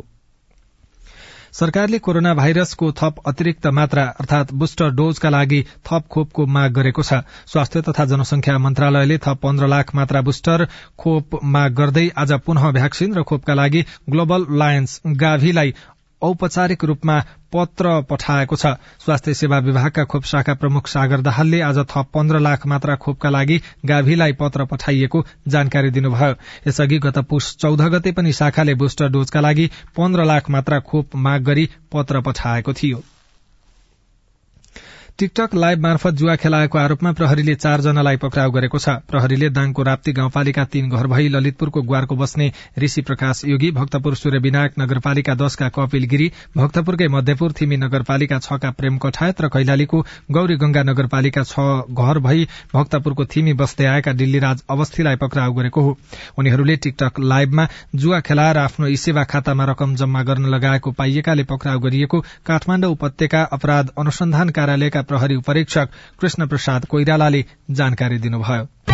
सरकारले 1.55 1.99
कोरोना 1.99 2.33
भाइरसको 2.35 2.91
थप 2.93 3.19
अतिरिक्त 3.27 3.67
मात्रा 3.73 4.05
अर्थात 4.21 4.53
बुस्टर 4.53 4.91
डोजका 4.93 5.31
लागि 5.31 5.61
थप 5.87 6.07
खोपको 6.11 6.47
माग 6.47 6.73
गरेको 6.75 7.03
छ। 7.03 7.21
स्वास्थ्य 7.47 7.83
तथा 7.89 8.05
जनसंख्या 8.13 8.57
मन्त्रालयले 8.59 9.19
थप 9.19 9.39
पन्ध्र 9.43 9.67
लाख 9.69 9.95
मात्रा 9.95 10.23
बुस्टर 10.29 10.67
खोप 10.99 11.39
माग 11.55 11.75
गर्दै 11.75 12.07
आज 12.19 12.33
पुनः 12.47 12.71
भ्याक्सिन 12.73 13.15
र 13.15 13.23
खोपका 13.23 13.55
लागि 13.55 13.85
ग्लोबल 14.11 14.47
लायन्स 14.59 15.01
गाभीलाई 15.23 15.75
औपचारिक 16.23 16.85
रूपमा 16.85 17.21
पत्र 17.55 18.01
पठाएको 18.03 18.57
छ। 18.57 18.67
स्वास्थ्य 19.05 19.35
सेवा 19.35 19.59
विभागका 19.59 20.05
खोप 20.05 20.25
शाखा 20.25 20.55
प्रमुख 20.55 20.87
सागर 20.87 21.21
दाहालले 21.21 21.61
आज 21.61 21.79
थप 21.79 22.11
पन्ध्र 22.15 22.41
लाख 22.41 22.67
मात्रा 22.67 22.97
खोपका 22.97 23.31
लागि 23.31 23.61
गाभीलाई 23.85 24.33
पत्र 24.33 24.65
पठाइएको 24.65 25.25
जानकारी 25.49 25.91
दिनुभयो। 25.91 26.35
यसअघि 26.69 26.99
गत 26.99 27.19
पुष 27.19 27.55
चौध 27.57 27.83
गते 27.95 28.13
पनि 28.13 28.33
शाखाले 28.33 28.75
बुस्टर 28.75 29.09
डोजका 29.09 29.41
लागि 29.41 29.71
पन्ध्र 29.97 30.25
लाख 30.25 30.51
मात्रा 30.51 30.81
खोप 30.81 31.17
माग 31.17 31.43
गरी 31.43 31.69
पत्र 31.93 32.21
पठाएको 32.21 32.73
थियो। 32.73 33.03
टिकटक 35.19 35.55
लाइभ 35.55 35.79
मार्फत 35.79 36.15
जुवा 36.15 36.35
खेलाएको 36.37 36.79
आरोपमा 36.79 37.11
प्रहरीले 37.13 37.55
चारजनालाई 37.55 38.17
पक्राउ 38.17 38.51
गरेको 38.51 38.79
छ। 38.79 38.95
प्रहरीले 39.07 39.49
दाङको 39.49 39.83
राप्ती 39.83 40.13
गाउँपालिका 40.13 40.65
तीन 40.67 40.89
घर 40.91 41.07
भई 41.07 41.29
ललितपुरको 41.29 41.83
ग्वारको 41.83 42.17
बस्ने 42.17 42.51
ऋषि 42.79 43.03
प्रकाश 43.03 43.43
योगी 43.45 43.71
भक्तपुर 43.71 44.15
सूर्य 44.15 44.39
विनायक 44.39 44.73
नगरपालिका 44.79 45.35
दशका 45.35 45.69
कपिल 45.69 46.05
गिरी 46.05 46.31
भक्तपुरकै 46.57 47.09
मध्यपुर 47.09 47.53
थिमी 47.61 47.77
नगरपालिका 47.77 48.39
छका 48.39 48.71
प्रेम 48.73 48.97
कठायत 48.99 49.41
र 49.41 49.49
कैलालीको 49.55 50.01
गौरी 50.31 50.57
गंगा 50.57 50.83
नगरपालिका 50.83 51.43
छ 51.45 51.69
घर 51.95 52.19
भई 52.27 52.49
भक्तपुरको 52.75 53.25
थिमी 53.27 53.53
बस्दै 53.55 53.87
आएका 53.87 54.13
दिल्लीराज 54.15 54.65
अवस्थीलाई 54.71 55.23
पक्राउ 55.23 55.53
गरेको 55.53 55.81
हो। 55.81 55.97
उनीहरूले 56.39 56.77
टिकटक 56.79 57.21
लाइभमा 57.21 57.69
जुवा 57.95 58.21
खेलाएर 58.27 58.59
आफ्नो 58.59 58.91
सेवा 59.05 59.25
खातामा 59.31 59.71
रकम 59.71 59.95
जम्मा 59.95 60.23
गर्न 60.25 60.51
लगाएको 60.57 60.93
पाइएकाले 60.99 61.45
पक्राउ 61.55 61.87
गरिएको 61.87 62.25
काठमाण्डु 62.47 62.93
उपत्यका 62.99 63.47
अपराध 63.53 63.95
अनुसन्धान 63.99 64.51
कार्यालयका 64.51 65.03
प्रहरी 65.05 65.37
उपरीक्षक 65.37 65.89
कृष्ण 66.21 66.47
प्रसाद 66.47 66.85
कोइरालाले 66.85 67.45
जानकारी 67.71 68.19
दिनुभयो। 68.19 68.94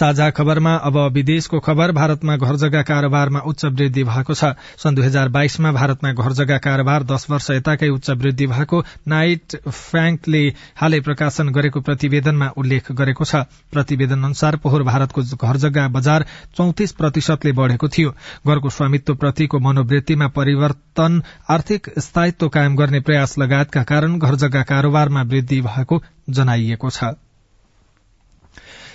साझा 0.00 0.28
खबरमा 0.30 0.74
अब 0.80 0.96
विदेशको 1.12 1.58
खबर 1.60 1.92
भारतमा 1.92 2.36
घर 2.38 2.56
जग्गा 2.56 2.82
कारोबारमा 2.82 3.40
उच्च 3.46 3.64
वृद्धि 3.64 4.04
भएको 4.04 4.34
छ। 4.34 4.56
सन् 4.80 4.94
दुई 4.96 5.04
हजार 5.04 5.28
बाइसमा 5.28 5.72
भारतमा 5.72 6.12
घर 6.14 6.32
जग्गा 6.32 6.58
कारोबार 6.58 7.04
दश 7.04 7.26
वर्ष 7.30 7.50
यताकै 7.50 7.88
उच्च 7.90 8.10
वृद्धि 8.16 8.46
भएको 8.46 8.82
नाइट 9.08 9.56
फ्याङ्कले 9.68 10.42
हालै 10.76 11.00
प्रकाशन 11.00 11.48
गरेको 11.50 11.80
प्रतिवेदनमा 11.80 12.48
उल्लेख 12.56 12.92
गरेको 12.92 13.24
छ। 13.24 13.44
प्रतिवेदन 13.72 14.24
अनुसार 14.24 14.56
पोहोर 14.56 14.82
भारतको 14.84 15.22
घर 15.36 15.56
जग्गा 15.58 15.88
बजार 15.90 16.26
चौतिस 16.56 16.92
प्रतिशतले 16.92 17.52
बढ़ेको 17.52 17.88
थियो। 17.88 18.10
घरको 18.46 18.70
स्वामित्व 18.70 19.14
प्रतिको 19.14 19.58
मनोवृत्तिमा 19.60 20.28
परिवर्तन 20.32 21.22
आर्थिक 21.50 21.90
स्थायित्व 21.98 22.48
कायम 22.48 22.76
गर्ने 22.76 23.00
प्रयास 23.00 23.38
लगायतका 23.38 23.82
कारण 23.84 24.18
घर 24.18 24.34
जग्गा 24.36 24.62
कारोबारमा 24.66 25.22
वृद्धि 25.22 25.60
भएको 25.60 26.02
जनाइएको 26.30 26.90
छ। 26.90 27.16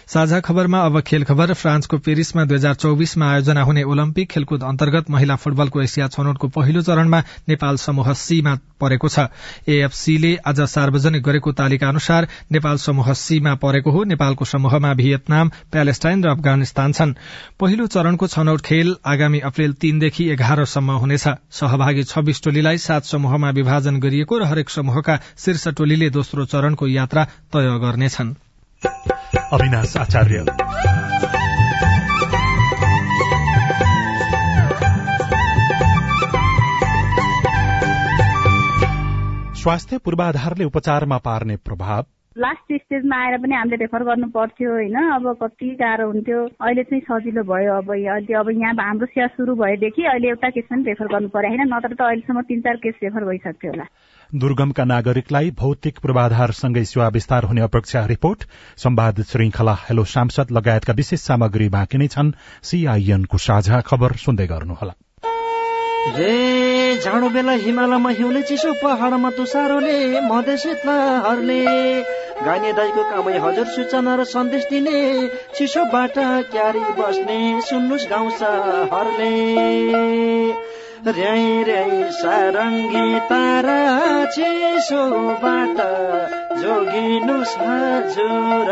साझा 0.08 0.40
खबरमा 0.40 0.80
अब 0.82 1.00
खेल 1.02 1.24
खबर। 1.24 1.54
फ्रान्सको 1.56 1.98
पेरिसमा 1.98 2.44
दुई 2.46 2.58
हजार 2.58 2.74
चौविसमा 2.76 3.26
आयोजना 3.32 3.62
हुने 3.64 3.84
ओलम्पिक 3.86 4.30
खेलकुद 4.30 4.64
अन्तर्गत 4.64 5.10
महिला 5.10 5.36
फुटबलको 5.36 5.82
एसिया 5.82 6.08
छनौटको 6.08 6.48
पहिलो 6.48 6.82
चरणमा 6.82 7.20
नेपाल 7.50 7.78
समूह 7.78 8.14
सीमा 8.16 8.54
परेको 8.82 9.08
छ। 9.10 9.20
एएफसीले 9.68 10.36
आज 10.46 10.62
सार्वजनिक 10.70 11.24
गरेको 11.24 11.52
तालिका 11.54 11.88
अनुसार 11.90 12.28
नेपाल 12.52 12.78
समूह 12.78 13.14
सीमा 13.16 13.56
परेको 13.58 13.92
हो। 13.92 14.04
नेपालको 14.06 14.46
समूहमा 14.46 14.94
भियतनाम 14.94 15.52
प्यालेस्टाइन 15.72 16.24
र 16.24 16.30
अफगानिस्तान 16.30 16.92
छन्। 16.92 17.16
पहिलो 17.60 17.88
चरणको 17.88 18.28
छनौट 18.28 18.62
खेल 18.62 18.96
आगामी 19.06 19.40
अप्रेल 19.42 19.74
तीनदेखि 19.74 20.30
एघारसम्म 20.30 20.92
हुनेछ। 21.00 21.28
सहभागी 21.52 22.04
छब्बीस 22.06 22.44
टोलीलाई 22.44 22.78
सात 22.80 23.06
समूहमा 23.06 23.50
विभाजन 23.52 24.00
गरिएको 24.00 24.38
र 24.38 24.44
हरेक 24.46 24.70
समूहका 24.70 25.20
शीर्ष 25.38 25.68
टोलीले 25.74 26.10
दोस्रो 26.12 26.46
चरणको 26.46 26.88
यात्रा 26.90 27.24
तय 27.54 27.78
गर्नेछन्। 27.82 28.36
अविनाश 29.38 29.98
आचार्य। 29.98 30.46
स्वास्थ्य 39.56 39.98
पूर्वाधारले 39.98 40.64
उपचारमा 40.64 41.18
पार्ने 41.18 41.56
प्रभाव। 41.56 42.06
लास्ट 42.38 42.74
स्टेजमा 42.74 43.16
आएर 43.16 43.38
पनि 43.38 43.56
हामीले 43.56 43.76
रेफर 43.76 44.04
गर्नु 44.04 44.28
पर्थ्यो 44.28 44.72
होइन। 44.72 44.96
अब 44.96 45.38
कति 45.44 45.70
गाह्रो 45.80 46.08
हुन्थ्यो। 46.08 46.40
अहिले 46.46 46.84
चाहिँ 46.84 47.02
सजिलो 47.02 47.44
भयो 47.44 47.74
अब 47.74 47.92
अहिले 47.92 48.34
अब 48.34 48.50
यहाँ 48.50 48.74
हाम्रो 48.74 49.06
सेवा 49.06 49.28
सुरु 49.28 49.56
भएदेखि 49.56 50.04
अहिले 50.04 50.28
एउटा 50.28 50.50
केस 50.50 50.64
पनि 50.72 50.84
रेफर 50.84 51.08
गर्नु 51.08 51.30
पर्यो 51.30 51.50
होइन। 51.50 51.74
नत्र 51.74 51.94
त 51.96 52.02
अहिलेसम्म 52.02 52.42
तिन 52.42 52.62
चार 52.62 52.76
केस 52.76 52.96
रेफर 53.04 53.24
भइसक्थ्यो 53.26 53.72
होला। 53.72 53.88
दुर्गमका 54.34 54.84
नागरिकलाई 54.84 55.52
भौतिक 55.52 56.00
पूर्वाधारसँगै 56.00 56.84
सेवा 56.86 57.08
विस्तार 57.08 57.44
हुने 57.44 57.62
अपेक्षा 57.62 58.06
रिपोर्ट 58.06 58.44
संवाद 58.78 59.22
श्रृंखला 59.24 59.74
हेलो 59.90 60.04
सांसद 60.04 60.52
लगायतका 60.52 60.94
विशेष 60.94 61.22
सामग्री 61.22 61.70
बाँकी 61.70 61.98
नै 61.98 62.08
छन्। 62.08 62.32
सीआईएनको 62.64 63.38
साझा 63.38 63.82
खबर 63.82 64.16
सुन्दै 64.18 64.48
गर्नुहोला। 64.48 64.94
जाडो 67.04 67.30
बेला 67.30 67.52
हिमालयमा 67.62 68.10
हिउँले 68.10 68.42
चिसो 68.42 68.74
पहाडमा 68.74 69.30
तुसारोले 69.30 69.98
मधेस 70.22 70.66
हर्ले 71.26 71.62
गाने 72.46 72.72
दाईको 72.74 73.04
कामै 73.04 73.38
हजुर 73.40 73.68
सूचना 73.68 74.16
र 74.16 74.24
सन्देश 74.24 74.64
दिने 74.70 74.98
चिसोबाट 75.58 76.16
क्यारी 76.52 76.84
बस्ने 77.00 77.40
सुन्नुहोस् 77.62 78.10
गाउँ 78.10 78.30
हरले 78.94 79.34
र्याई 81.08 81.64
र्याई 81.64 81.98
सारङ्गी 82.12 83.20
तारा 83.30 83.78
चिसोबाट 84.26 85.82
जोगिनुहोस् 86.62 87.58
हजुर। 87.58 88.72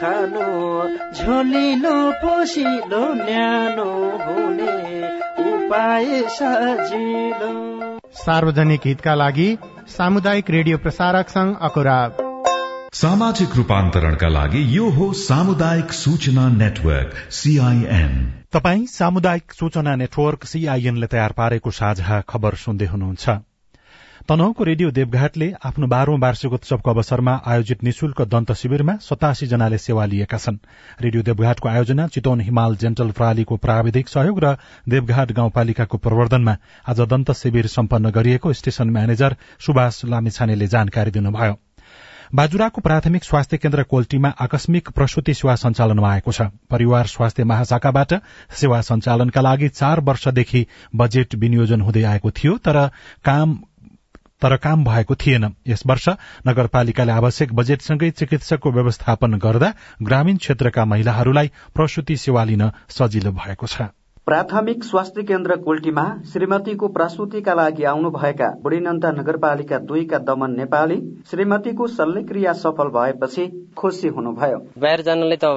खानु 0.00 0.46
झोलिलो 1.14 1.96
पोसिलो 2.20 3.02
न्यानो 3.14 3.90
हुने 4.24 4.74
उपाय 5.44 6.06
सजिलो। 6.30 7.50
सार्वजनिक 8.18 8.86
हितका 8.86 9.14
लागि 9.14 9.48
सामुदायिक 9.88 10.50
रेडियो 10.50 10.78
प्रसारक 10.78 11.28
संघ 11.28 11.50
अकुरा 11.60 11.98
सामाजिक 12.94 13.56
रूपान्तरणका 13.56 14.28
लागि 14.28 14.62
यो 14.76 14.88
हो 14.90 15.12
सामुदायिक 15.22 15.92
सूचना 15.94 16.48
नेटवर्क 16.54 17.14
सीआईएन 17.32 18.14
तपाई 18.52 18.86
सामुदायिक 18.88 19.52
सूचना 19.52 19.94
नेटवर्क 19.96 20.44
सीआईएनले 20.44 21.06
तयार 21.06 21.32
पारेको 21.38 21.70
साझा 21.80 22.20
खबर 22.28 22.54
सुन्दै 22.64 22.86
हुनुहुन्छ। 22.86 23.38
तनहुको 24.28 24.64
रेडियो 24.64 24.90
देवघाटले 24.90 25.46
आफ्नो 25.64 25.86
बाह्रौं 25.88 26.18
वार्षिकोत्सवको 26.20 26.90
अवसरमा 26.90 27.32
आयोजित 27.46 27.82
निशुल्क 27.84 28.20
दन्त 28.28 28.52
शिविरमा 28.52 28.94
सतासी 29.00 29.46
जनाले 29.46 29.78
सेवा 29.78 30.04
लिएका 30.04 30.36
छन्। 30.36 30.58
रेडियो 31.00 31.22
देवघाटको 31.22 31.68
आयोजना 31.68 32.06
चितवन 32.12 32.40
हिमाल 32.40 32.76
जेन्टल 32.76 33.10
प्रणालीको 33.10 33.56
प्राविधिक 33.56 34.08
सहयोग 34.08 34.40
र 34.44 34.52
देवघाट 34.86 35.32
गाउँपालिकाको 35.32 35.98
प्रवर्धनमा 35.98 36.56
आज 36.84 37.00
दन्त 37.08 37.32
शिविर 37.32 37.66
सम्पन्न 37.68 38.10
गरिएको 38.10 38.52
स्टेशन 38.52 38.90
म्यानेजर 38.90 39.36
सुभाष 39.66 40.04
लामिछानेले 40.04 40.66
जानकारी 40.68 41.10
दिनुभयो। 41.10 41.56
बाजुराको 42.34 42.80
प्राथमिक 42.80 43.24
स्वास्थ्य 43.24 43.56
केन्द्र 43.56 43.82
कोल्टीमा 43.88 44.28
आकस्मिक 44.38 44.90
प्रसूति 44.90 45.34
सेवा 45.34 45.54
सञ्चालनमा 45.56 46.12
आएको 46.12 46.32
छ। 46.32 46.52
परिवार 46.68 47.06
स्वास्थ्य 47.06 47.44
महाशाखाबाट 47.44 48.12
सेवा 48.52 48.80
सञ्चालनका 48.82 49.40
लागि 49.40 49.68
चार 49.70 50.00
वर्षदेखि 50.04 50.66
बजेट 50.96 51.34
विनियोजन 51.34 51.80
हुँदै 51.80 52.02
आएको 52.04 52.30
थियो 52.36 52.56
तर 52.60 52.86
काम 53.24 53.58
तर 54.42 54.56
काम 54.56 54.84
भएको 54.84 55.14
थिएन। 55.14 55.54
यस 55.66 55.82
वर्ष 55.86 56.08
नगरपालिकाले 56.46 57.12
आवश्यक 57.12 57.52
बजेटसँगै 57.52 58.10
चिकित्सकको 58.10 58.70
व्यवस्थापन 58.70 59.38
गर्दा 59.38 59.72
ग्रामीण 60.02 60.36
क्षेत्रका 60.36 60.84
महिलाहरूलाई 60.84 61.50
प्रसूति 61.74 62.16
सेवा 62.16 62.44
लिन 62.44 62.70
सजिलो 62.90 63.32
भएको 63.32 63.66
छ। 63.66 63.90
प्राथमिक 64.28 64.82
स्वास्थ्य 64.84 65.22
केन्द्र 65.22 65.54
कुल्टीमा 65.58 66.02
श्रीमतीको 66.32 66.88
प्रसुतिका 66.88 67.52
लागि 67.54 67.84
आउनुभएका 67.90 68.48
बुढीनन्दा 68.62 69.10
नगरपालिका 69.12 69.78
दुईका 69.88 70.18
दमन 70.20 70.56
नेपाली 70.56 70.96
श्रीमतीको 71.30 71.86
शल्यक्रिया 71.88 72.52
सफल 72.54 72.88
भएपछि 72.96 73.46
खुसी 73.78 74.08
हुनुभयो। 74.08 74.58
बाहिर 74.78 75.02
जानलाई 75.02 75.38
त 75.44 75.52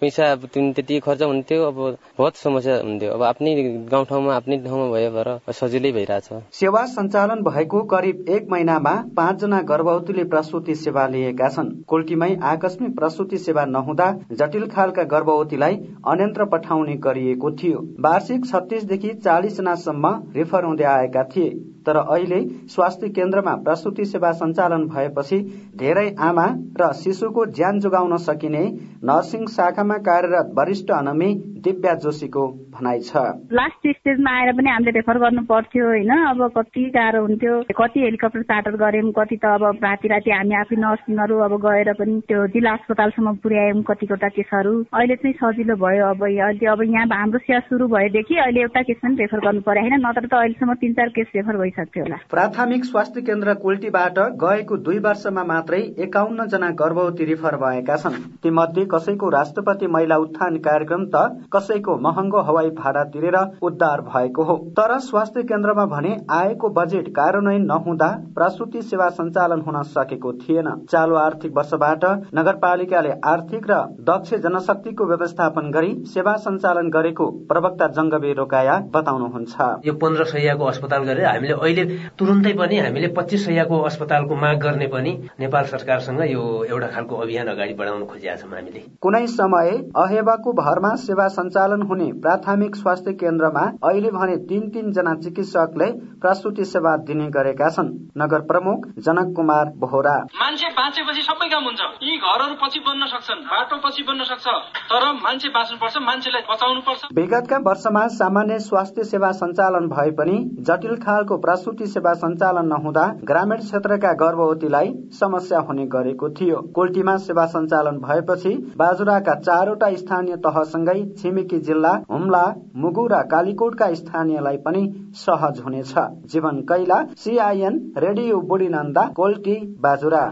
पैसा 0.00 0.34
त्यति 0.46 0.98
खर्च 1.00 1.22
हुन्थ्यो 1.22 1.64
अब 1.64 1.80
बहुत 2.18 2.36
समस्या 2.36 2.76
हुन्थ्यो। 2.76 3.10
अब 3.12 3.22
आफ्नै 3.24 3.54
गाउँठाउँमा 3.90 4.34
आफ्नै 4.34 4.58
ठाउँमा 4.62 4.86
भयो 4.92 5.10
भएर 5.10 5.52
सजिलै 5.52 5.92
भइरहेछ। 5.92 6.28
सेवा 6.54 6.84
सञ्चालन 6.94 7.42
भएको 7.42 7.82
करिब 7.94 8.24
एक 8.30 8.46
महिनामा 8.50 8.94
पाँचजना 9.16 9.60
गर्भवतीले 9.72 10.24
प्रसुति 10.30 10.74
सेवा 10.84 11.06
लिएका 11.08 11.48
छन्। 11.48 11.74
कुल्टीमै 11.88 12.30
आकस्मिक 12.52 12.94
प्रसुति 12.96 13.38
सेवा 13.40 13.64
नहुँदा 13.72 14.08
जटिल 14.38 14.66
खालका 14.70 15.08
गर्भवतीलाई 15.16 15.82
अन्यन्त्र 16.06 16.44
पठाउने 16.54 16.96
गरिएको 17.02 17.50
थियो। 17.58 17.84
वार्षिक 18.04 18.44
छत्तीसदेखि 18.46 19.12
चालिसजनासम्म 19.24 20.08
रेफर 20.34 20.64
हुँदै 20.64 20.84
आएका 20.86 21.22
थिए। 21.34 21.50
तर 21.86 21.96
अहिले 21.98 22.40
स्वास्थ्य 22.74 23.08
केन्द्रमा 23.16 23.54
प्रसुति 23.64 24.04
सेवा 24.06 24.30
सञ्चालन 24.34 24.86
भएपछि 24.88 25.38
धेरै 25.78 26.08
आमा 26.26 26.46
र 26.80 26.92
शिशुको 26.96 27.46
ज्यान 27.56 27.80
जोगाउन 27.80 28.16
सकिने 28.24 28.64
नर्सिङ 29.04 29.46
शाखामा 29.54 29.98
कार्यरत 30.06 30.52
वरिष्ठ 30.58 30.90
अनमी 30.94 31.32
दिव्या 31.64 31.94
जोशीको 32.04 32.46
भनाइ 32.74 33.00
छ। 33.00 33.20
लास्ट 33.52 33.88
स्टेजमा 33.88 34.30
आएर 34.38 34.52
पनि 34.52 34.70
हामीले 34.70 34.90
रेफर 34.96 35.18
गर्नु 35.18 35.42
पर्थ्यो 35.50 35.84
होइन। 35.86 36.10
अब 36.14 36.40
कति 36.56 36.82
गाह्रो 36.96 37.20
हुन्थ्यो 37.22 37.54
कति 37.78 38.00
हेलिकप्टर 38.00 38.42
चार्टर 38.50 38.76
गर्यौँ 38.82 39.12
कति 39.18 39.36
त 39.44 39.52
अब 39.54 39.84
राति 39.84 40.08
राति 40.08 40.30
हामी 40.30 40.54
आफै 40.60 40.76
नर्सिङहरू 40.76 41.38
अब 41.46 41.54
गएर 41.64 41.92
पनि 42.00 42.20
त्यो 42.28 42.46
जिल्ला 42.54 42.72
अस्पतालसम्म 42.74 43.34
पुर्यायौँ 43.44 43.82
कतिवटा 43.90 44.28
केसहरू। 44.36 44.74
अहिले 44.92 45.16
चाहिँ 45.16 45.36
सजिलो 45.40 45.76
भयो 45.84 46.06
अब 46.10 46.22
अहिले 46.24 46.66
अब 46.72 46.82
यहाँ 46.84 47.06
हाम्रो 47.14 47.38
सेवा 47.46 47.60
सुरु 47.68 47.88
भएदेखि 47.94 48.36
अहिले 48.44 48.60
एउटा 48.60 48.82
केस 48.88 49.00
पनि 49.04 49.16
रेफर 49.22 49.40
गर्नु 49.46 49.60
पर्यो 49.68 49.82
होइन 49.84 50.00
नत्र 50.06 50.26
त 50.26 50.34
अहिलेसम्म 50.34 50.74
तिन 50.84 50.92
चार 51.00 51.08
केस 51.16 51.32
रेफर 51.36 51.56
भइसक्थ्यो 51.74 52.04
होला 52.04 52.16
प्राथमिक 52.30 52.84
स्वास्थ्य 52.84 53.20
केन्द्र 53.22 53.54
कुल्टीबाट 53.62 54.18
गएको 54.42 54.76
दुई 54.78 54.98
वर्षमा 55.04 55.44
मात्रै 55.44 55.80
एकाउन्न 56.04 56.46
जना 56.48 56.70
गर्भवती 56.80 57.24
रेफर 57.24 57.56
भएका 57.56 57.96
छन्। 57.96 58.18
तीमध्ये 58.42 58.84
कसैको 58.92 59.28
राष्ट्रपति 59.30 59.86
महिला 59.88 60.16
उत्थान 60.18 60.56
कार्यक्रम 60.66 61.04
त 61.14 61.48
कसैको 61.54 61.96
महँगो 62.00 62.40
हवाई 62.42 62.70
भाडा 62.72 63.04
तिरेर 63.14 63.36
उद्धार 63.62 64.00
भएको 64.04 64.44
हो। 64.44 64.56
तर 64.76 64.98
स्वास्थ्य 65.00 65.42
केन्द्रमा 65.44 65.86
भने 65.86 66.16
आएको 66.32 66.68
बजेट 66.72 67.08
कार्यान्वयन 67.16 67.64
नहुँदा 67.66 68.10
प्रसुति 68.34 68.82
सेवा 68.84 69.08
सञ्चालन 69.14 69.60
हुन 69.66 69.82
सकेको 69.90 70.32
थिएन। 70.34 70.70
चालु 70.90 71.16
आर्थिक 71.16 71.56
वर्षबाट 71.56 72.04
नगरपालिकाले 72.34 73.12
आर्थिक 73.26 73.70
र 73.70 73.80
दक्ष 74.04 74.34
जनशक्तिको 74.44 75.04
व्यवस्थापन 75.06 75.70
गरी 75.70 75.92
सेवा 76.14 76.36
सञ्चालन 76.46 76.90
गरेको 76.90 77.30
प्रवक्ता 77.48 77.88
जङ्गबे 77.96 78.32
रोकाया 78.34 78.78
बताउनुहुन्छ। 78.94 79.70
यो 79.86 79.92
पन्ध्र 79.96 80.24
सयको 80.26 80.64
अस्पताल 80.66 81.04
गरेर 81.04 81.26
हामीले 81.26 81.54
अहिले 81.64 81.84
तुरुन्तै 82.18 82.52
पनि 82.54 82.78
हामीले 82.78 83.08
पच्चिस 83.16 83.44
सयको 83.46 83.80
अस्पतालको 83.84 84.36
माग 84.36 84.58
गर्ने 84.62 84.86
पनि 84.88 85.12
नेपाल 85.40 85.64
सरकारसँग 85.66 86.22
यो 86.26 86.42
एउटा 86.64 86.88
खालको 86.94 87.16
अभियान 87.24 87.48
अगाडि 87.48 87.74
बढाउन 87.74 88.04
खोजिया 88.06 88.36
छौँ 88.36 88.50
हामीले। 88.50 88.82
कुनै 89.02 89.26
समय 89.28 89.70
अहेवाको 89.96 90.52
भरमा 90.54 90.94
सेवा 91.02 91.28
सञ्चालन 91.34 91.82
हुने 91.88 92.08
प्राथमिक 92.22 92.76
स्वास्थ्य 92.76 93.12
केन्द्रमा 93.22 93.64
अहिले 93.84 94.10
भने 94.12 94.36
तीन 94.48 94.68
तीन 94.70 94.92
जना 94.92 95.14
चिकित्सकले 95.24 95.90
प्रसुति 96.22 96.64
सेवा 96.66 96.96
दिने 97.08 97.28
गरेका 97.30 97.68
छन्। 97.70 97.92
नगर 98.18 98.46
प्रमुख 98.50 98.86
जनक 99.06 99.32
कुमार 99.36 99.72
बोहरा। 99.78 100.16
मान्छे 100.36 100.68
बाँचेपछि 100.74 101.22
सबै 101.22 101.48
काम 101.48 101.64
हुन्छ। 101.64 101.80
यी 102.02 102.16
घरहरू 102.18 102.54
पछि 102.62 102.80
बन्न 102.86 103.06
सक्छन् 103.08 103.44
बाटो 103.46 103.76
पछि 103.84 104.02
बन्न 104.04 104.24
सक्छ 104.24 104.46
तर 104.90 105.04
मान्छे 105.18 105.48
बाँच्नुपर्छ 105.50 105.96
मान्छेलाई 106.04 106.42
बचाउनु 106.50 106.80
पर्छ 106.86 107.12
विगतका 107.14 107.58
वर्षमा 107.66 108.06
सामान्य 108.14 108.58
स्वास्थ्य 108.60 109.04
सेवा 109.04 109.30
सञ्चालन 109.34 109.88
भए 109.88 110.10
पनि 110.18 110.36
जटिल 110.68 110.96
खालको 111.04 111.36
प्रसुति 111.54 111.86
सेवा 111.86 112.12
सञ्चालन 112.14 112.66
नहुँदा 112.66 113.02
ग्रामीण 113.24 113.58
क्षेत्रका 113.58 114.12
गर्भवतीलाई 114.12 114.88
समस्या 115.12 115.58
हुने 115.58 115.84
गरेको 115.86 116.28
थियो। 116.30 116.56
कोल्टीमा 116.74 117.16
सेवा 117.16 117.44
सञ्चालन 117.46 117.98
भएपछि 117.98 118.54
बाजुराका 118.76 119.34
चारवटा 119.40 119.90
स्थानीय 119.94 120.36
तहसँगै 120.46 120.94
छिमेकी 121.18 121.58
जिल्ला 121.60 121.92
हुम्ला 122.10 122.42
मुगु 122.76 123.06
र 123.06 123.20
कालीकोटका 123.30 123.92
स्थानीयलाई 123.94 124.56
पनि 124.66 124.82
सहज 125.16 125.60
हुनेछ। 125.60 125.94
Jeevan 126.26 126.58
Kaila 126.64 126.98
CIN 127.16 127.78
radio 127.98 128.40
Budhinanda 128.42 129.06
Kolti 129.16 129.56
Bajura. 129.80 130.24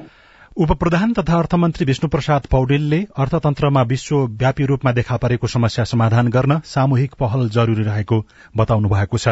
उपप्रधान 0.57 1.13
तथा 1.13 1.37
अर्थमन्त्री 1.39 1.85
विष्णु 1.87 2.09
प्रसाद 2.09 2.47
पौडेलले 2.51 2.97
अर्थतन्त्रमा 3.17 3.83
विश्वव्यापी 3.83 4.65
रूपमा 4.65 4.93
देखा 4.93 5.17
परेको 5.17 5.47
समस्या 5.47 5.85
समाधान 5.85 6.29
गर्न 6.29 6.59
सामूहिक 6.65 7.15
पहल 7.15 7.49
जरूरी 7.49 7.83
रहेको 7.83 8.19
बताउनु 8.57 8.89
भएको 8.89 9.19
छ। 9.19 9.29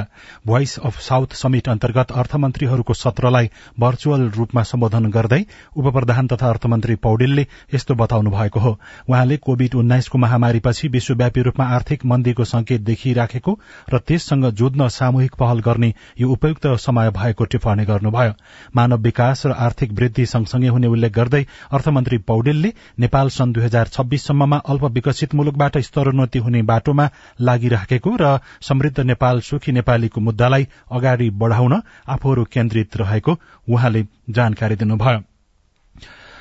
भोइस 0.46 0.78
अफ 0.78 1.00
साउथ 1.00 1.34
समिट 1.36 1.68
अन्तर्गत 1.68 2.12
अर्थमन्त्रीहरूको 2.12 2.94
सत्रलाई 2.94 3.50
भर्चुअल 3.80 4.28
रूपमा 4.30 4.62
सम्बोधन 4.62 5.10
गर्दै 5.10 5.44
उपप्रधान 5.76 6.26
तथा 6.26 6.48
अर्थमन्त्री 6.48 6.94
पौडेलले 6.96 7.46
यस्तो 7.74 7.94
बताउनु 7.94 8.30
भएको 8.30 8.60
हो। 8.60 8.72
उहाँले 9.10 9.36
कोविड 9.36 9.74
उन्नाइसको 9.74 10.18
महामारीपछि 10.18 10.88
विश्वव्यापी 10.88 11.42
रूपमा 11.42 11.66
आर्थिक 11.66 12.04
मन्दीको 12.06 12.44
संकेत 12.44 12.80
देखिराखेको 12.80 13.58
र 13.92 13.98
त्यससँग 13.98 14.50
जोध्न 14.54 14.88
सामूहिक 14.88 15.34
पहल 15.34 15.60
गर्ने 15.60 15.92
यो 16.20 16.30
उपयुक्त 16.30 16.66
समय 16.80 17.10
भएको 17.10 17.44
टिप्पणी 17.44 17.84
गर्नुभयो। 17.84 18.32
मानव 18.76 18.98
विकास 19.02 19.46
र 19.46 19.52
आर्थिक 19.60 19.92
वृद्धि 19.92 20.26
सँगसँगै 20.26 20.68
हुने 20.68 20.88
गर्दै 21.10 21.42
अर्थमन्त्री 21.70 22.18
पौडेलले 22.26 22.72
नेपाल 22.98 23.28
सन् 23.30 23.52
दुई 23.52 23.64
हजार 23.64 23.88
छब्बीससम्ममा 23.88 24.56
अल्प 24.66 24.84
विकसित 24.92 25.34
मुलुकबाट 25.34 25.78
स्तरोन्नति 25.80 26.38
हुने 26.38 26.62
बाटोमा 26.64 27.08
लागिराखेको 27.40 28.16
र 28.20 28.38
समृद्ध 28.62 29.00
नेपाल 29.06 29.40
सुखी 29.40 29.72
नेपालीको 29.72 30.20
मुद्दालाई 30.20 30.68
अगाडि 30.92 31.30
बढ़ाउन 31.40 31.80
आफूहरू 32.08 32.44
केन्द्रित 32.52 32.96
रहेको 32.96 33.38
उहाँले 33.68 34.06
जानकारी 34.30 34.76
दिनुभयो। 34.76 35.20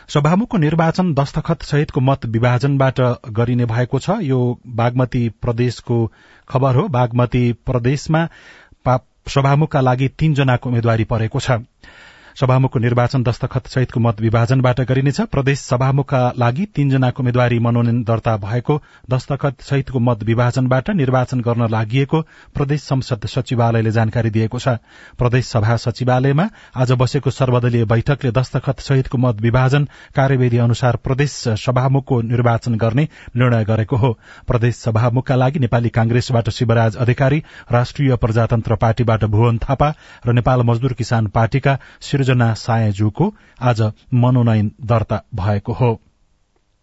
सभामुखको 0.10 0.58
निर्वाचन 0.58 1.14
दस्तखत 1.14 1.64
सहितको 1.64 2.02
मत 2.02 2.26
विभाजनबाट 2.26 3.00
गरिने 3.30 3.66
भएको 3.66 4.00
छ। 4.00 4.10
यो 4.24 4.40
बागमती 4.68 5.28
प्रदेशको 5.42 5.98
खबर 6.50 6.76
हो। 6.76 6.88
बागमती 6.90 7.52
प्रदेशमा 7.66 8.28
सभामुखका 9.30 9.82
लागि 9.82 10.08
तीनजनाको 10.20 10.70
उम्मेद्वारी 10.70 11.04
परेको 11.04 11.40
छ। 11.40 11.52
सभामुखको 12.40 12.80
निर्वाचन 12.80 13.24
दस्तखत 13.24 13.66
सहितको 13.68 14.00
मत 14.00 14.20
विभाजनबाट 14.22 14.80
गरिनेछ। 14.82 15.20
प्रदेश 15.28 15.60
सभामुखका 15.60 16.22
लागि 16.40 16.66
तीनजनाको 16.76 17.20
उम्मेद्वारी 17.20 17.58
मनोनयन 17.60 18.04
दर्ता 18.04 18.36
भएको 18.40 18.76
दस्तखत 19.12 19.62
सहितको 19.62 20.00
मत 20.00 20.24
विभाजनबाट 20.24 20.90
निर्वाचन 20.92 21.40
गर्न 21.42 21.68
लागि 21.68 22.06
प्रदेश 22.56 22.82
संसद 22.82 23.26
सचिवालयले 23.28 23.92
जानकारी 23.92 24.30
दिएको 24.30 24.60
छ। 24.60 24.80
प्रदेश 25.20 25.48
सभा 25.48 25.76
सचिवालयमा 25.78 26.48
आज 26.76 26.92
बसेको 26.96 27.30
सर्वदलीय 27.30 27.86
बैठकले 27.86 28.32
दस्तखत 28.32 28.80
सहितको 28.80 29.18
मत 29.18 29.42
विभाजन 29.42 29.88
कार्यविधि 30.16 30.58
अनुसार 30.60 30.96
प्रदेश 31.04 31.36
सभामुखको 31.60 32.22
निर्वाचन 32.22 32.76
गर्ने 32.78 33.08
निर्णय 33.36 33.66
गरेको 33.66 33.96
हो। 33.98 34.14
प्रदेश 34.48 34.76
सभामुखका 34.78 35.36
लागि 35.36 35.60
नेपाली 35.60 35.90
कांग्रेसबाट 35.92 36.50
शिवराज 36.52 36.96
अधिकारी 36.98 37.44
राष्ट्रिय 37.72 38.16
प्रजातन्त्र 38.16 38.76
पार्टीबाट 38.78 39.26
भुवन 39.28 39.58
थापा 39.60 39.94
र 40.24 40.40
नेपाल 40.40 40.64
मजदूर 40.64 40.94
किसान 40.94 41.28
पार्टीका 41.36 41.78
सृजना 42.30 42.54
सायजूको 42.54 43.26
आज 43.60 43.82
मनोनयन 44.14 44.72
दर्ता 44.86 45.18
भएको 45.36 45.74
हो। 45.74 45.90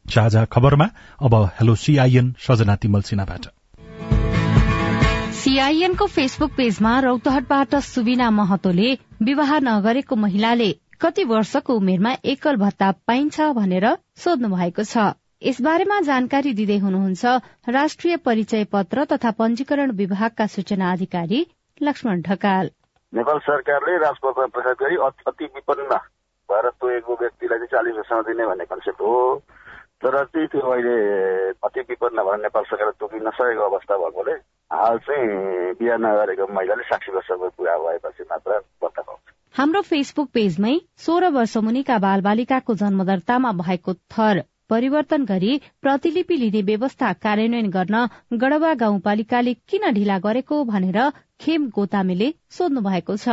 साझा 0.07 0.45
खबरमा 0.47 0.89
अब 1.23 1.35
हेलो 1.59 1.75
सीआईएन 1.77 2.35
सजना 2.39 2.75
तिमल 2.77 3.03
सिन्हाबाट। 3.03 3.47
सीआईएनको 5.37 6.07
फेसबुक 6.07 6.53
पेजमा 6.57 6.99
रौतहटबाट 7.01 7.75
सुबिना 7.87 8.31
महतोले 8.31 8.93
विवाह 9.23 9.59
नगरेको 9.61 10.17
महिलाले 10.17 10.71
कति 11.01 11.25
वर्षको 11.25 11.75
उमेरमा 11.75 12.13
एकल 12.25 12.57
भत्ता 12.57 12.91
पाइन्छ 13.07 13.41
भनेर 13.55 13.87
सोध्नु 14.17 14.49
भएको 14.49 14.85
छ। 14.85 15.15
यसबारेमा 15.43 16.01
जानकारी 16.01 16.53
दिँदै 16.55 16.79
हुनुहुन्छ 16.79 17.25
राष्ट्रिय 17.71 18.17
परिचय 18.27 18.65
पत्र 18.73 19.05
तथा 19.13 19.31
पञ्जीकरण 19.39 19.91
विभागका 19.95 20.47
सूचना 20.49 20.93
अधिकारी 20.93 21.47
लक्ष्मण 21.83 22.23
ढकाल। 22.23 22.71
नेपाल 23.17 23.39
सरकारले 23.49 23.97
राजपत्र 23.99 24.47
प्रसाद 24.55 24.77
गरी 24.81 24.97
अति 25.29 25.45
विपन्न 25.57 25.97
भएर 26.49 26.69
तोएको 26.81 27.13
व्यक्तिलाई 27.21 27.59
चाहिँ 27.59 27.73
चालिस 27.73 27.97
वर्षमा 27.97 28.21
दिने 28.29 28.47
भन्ने 28.47 28.65
कन्सेप्ट 28.73 29.01
हो। 29.01 29.43
तर 30.03 30.15
चाहिँ 30.25 30.49
त्यो 30.53 30.61
अहिले 30.61 30.97
अति 31.65 31.81
विपन्न 31.91 32.23
भएर 32.27 32.39
नेपाल 32.43 32.65
सरकारले 32.71 32.93
तोकिन 33.01 33.23
नसकेको 33.29 33.65
अवस्था 33.71 33.97
भएकोले 33.97 34.35
हाल 34.71 34.99
चाहिँ 35.07 35.27
बिहा 35.81 35.97
नगरेको 35.97 36.47
महिलाले 36.53 36.85
साठी 36.91 37.13
वर्षको 37.13 37.49
पुरा 37.57 37.77
भएपछि 37.85 38.23
मात्र 38.31 38.59
भत्ता 38.85 39.03
पाउँछ। 39.03 39.33
हाम्रो 39.55 39.83
फेसबुक 39.83 40.29
पेजमै 40.35 40.75
सोह्र 41.07 41.29
वर्ष 41.39 41.57
मुनिका 41.67 41.97
बालबालिकाको 41.99 42.75
जन्मदर्तामा 42.83 43.53
भएको 43.65 43.93
थर 44.13 44.43
परिवर्तन 44.71 45.25
गरी 45.25 45.59
प्रतिलिपि 45.83 46.37
लिने 46.37 46.63
व्यवस्था 46.69 47.13
कार्यान्वयन 47.25 47.69
गर्न 47.71 48.07
गडवा 48.43 48.73
गाउँपालिकाले 48.81 49.55
किन 49.69 49.91
ढिला 49.95 50.19
गरेको 50.25 50.63
भनेर 50.65 50.99
खेम 51.41 51.69
गोतामेले 51.75 52.33
सोध्नु 52.51 52.81
भएको 52.89 53.17
छ। 53.17 53.29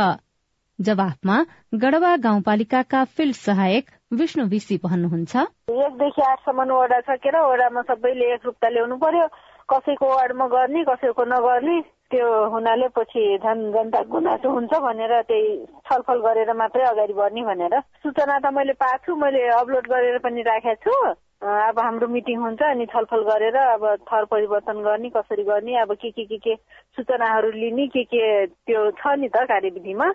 जवाफमा 0.78 1.36
गडवा 1.82 2.16
गाउँपालिकाका 2.22 3.04
फिल्ड 3.16 3.34
सहायक 3.36 3.90
विष्णु 4.12 4.44
विसी 4.46 4.76
भन्नुहुन्छ। 4.84 5.34
एकदेखि 5.70 6.22
आठसम्म 6.22 6.70
वडा 6.72 7.00
सकेर 7.08 7.36
वडामा 7.42 7.82
सबैले 7.90 8.32
एक 8.34 8.46
रूपता 8.46 8.68
ल्याउनु 8.68 8.96
पर्यो। 8.98 9.26
कसैको 9.70 10.06
वार्डमा 10.06 10.46
गर्ने 10.54 10.84
कसैको 10.84 11.24
नगर्ने 11.24 11.80
त्यो 12.10 12.26
हुनाले 12.52 12.88
पछि 12.94 13.22
झन् 13.42 13.62
जनता 13.74 14.00
गुनासो 14.12 14.50
हुन्छ 14.50 14.72
भनेर 14.86 15.12
त्यही 15.30 15.50
छलफल 15.88 16.18
गरेर 16.26 16.52
मात्रै 16.52 16.84
अगाडि 16.84 17.14
बढ्ने 17.16 17.42
भनेर। 17.48 17.74
सूचना 18.02 18.38
त 18.38 18.52
मैले 18.54 18.72
पाएको 18.76 19.04
छु 19.06 19.16
मैले 19.16 19.40
अपलोड 19.56 19.86
गरेर 19.88 20.18
पनि 20.20 20.42
राखेको 20.42 20.84
छु। 20.84 21.14
अब 21.44 21.78
हाम्रो 21.78 22.06
मिटिङ 22.08 22.38
हुन्छ 22.40 22.62
अनि 22.64 22.86
छलफल 22.92 23.22
गरेर 23.22 23.56
अब 23.56 23.84
थर 24.08 24.24
परिवर्तन 24.24 24.80
गर्ने 24.82 25.08
कसरी 25.16 25.44
गर्ने 25.44 25.76
अब 25.80 25.94
के 25.94 26.10
के 26.10 26.24
के 26.24 26.38
के 26.38 26.54
सूचनाहरू 26.96 27.50
लिने 27.52 27.86
के 27.86 28.04
के 28.04 28.46
त्यो 28.46 28.90
छ 28.90 29.18
नि 29.20 29.28
त 29.28 29.44
कार्यविधिमा। 29.52 30.08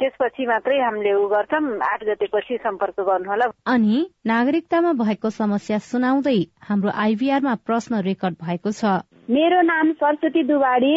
त्यसपछि 0.00 0.46
मात्रै 0.46 0.78
हामीले 0.78 1.12
उ 1.12 1.26
गर्छौँ। 1.28 1.80
आठ 1.82 2.04
गतेपछि 2.04 2.56
सम्पर्क 2.60 3.00
गर्नु 3.00 3.30
होला 3.30 3.46
अनि 3.72 4.04
नागरिकतामा 4.26 4.92
भएको 4.92 5.30
समस्या 5.32 5.78
सुनाउँदै 5.80 6.38
हाम्रो 6.68 6.90
आइभीआरमा 7.04 7.54
प्रश्न 7.64 8.00
रेकर्ड 8.04 8.34
भएको 8.44 8.70
छ। 8.70 9.00
मेरो 9.32 9.62
नाम 9.72 9.92
सरस्वती 9.96 10.42
दुवाडी 10.52 10.94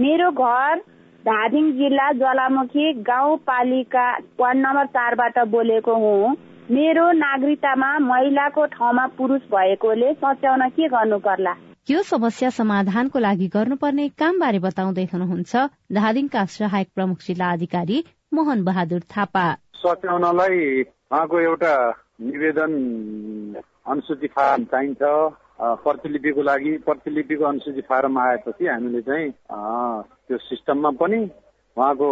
मेरो 0.00 0.30
घर 0.32 0.78
धादिङ 1.24 1.72
जिल्ला 1.78 2.12
ज्वालामुखी 2.12 2.92
गाउँपालिका 3.04 4.06
वार्ड 4.40 4.58
नम्बर 4.58 4.86
चारबाट 4.96 5.38
बोलेको 5.52 5.94
हुँ। 6.04 6.36
मेरो 6.70 7.04
नागरिकतामा 7.12 7.86
महिलाको 8.00 8.64
ठाउँमा 8.72 9.06
पुरुष 9.18 9.40
भएकोले 9.52 10.12
सच्याउन 10.14 10.62
के 10.70 10.88
गर्नु 10.88 11.18
पर्ला 11.18 11.54
यो 11.90 12.02
समस्या 12.02 12.50
समाधानको 12.50 13.18
लागि 13.18 13.46
गर्नुपर्ने 13.54 14.06
काम 14.14 14.38
बारे 14.40 14.58
बताउँदै 14.66 15.04
हुनुहुन्छ 15.12 15.64
धादिङका 15.92 16.44
सहायक 16.54 16.88
प्रमुख 16.94 17.26
जिल्ला 17.26 17.50
अधिकारी 17.52 17.98
मोहन 18.34 18.62
बहादुर 18.64 19.02
थापा। 19.10 19.44
सच्याउनलाई 19.82 20.60
उहाँको 21.10 21.40
एउटा 21.40 21.74
निवेदन 22.30 22.72
अनुसूची 23.90 24.26
फारम 24.38 24.64
चाहिन्छ। 24.70 25.02
प्रतिलिपिको 25.82 26.42
लागि 26.42 26.76
प्रतिलिपिको 26.86 27.44
अनुसूची 27.44 27.80
फारम 27.90 28.18
आएपछि 28.18 28.66
हामीले 28.66 29.02
चाहिँ 29.10 29.30
त्यो 29.50 30.38
सिस्टममा 30.46 30.90
पनि 31.02 31.20
उहाँको 31.76 32.10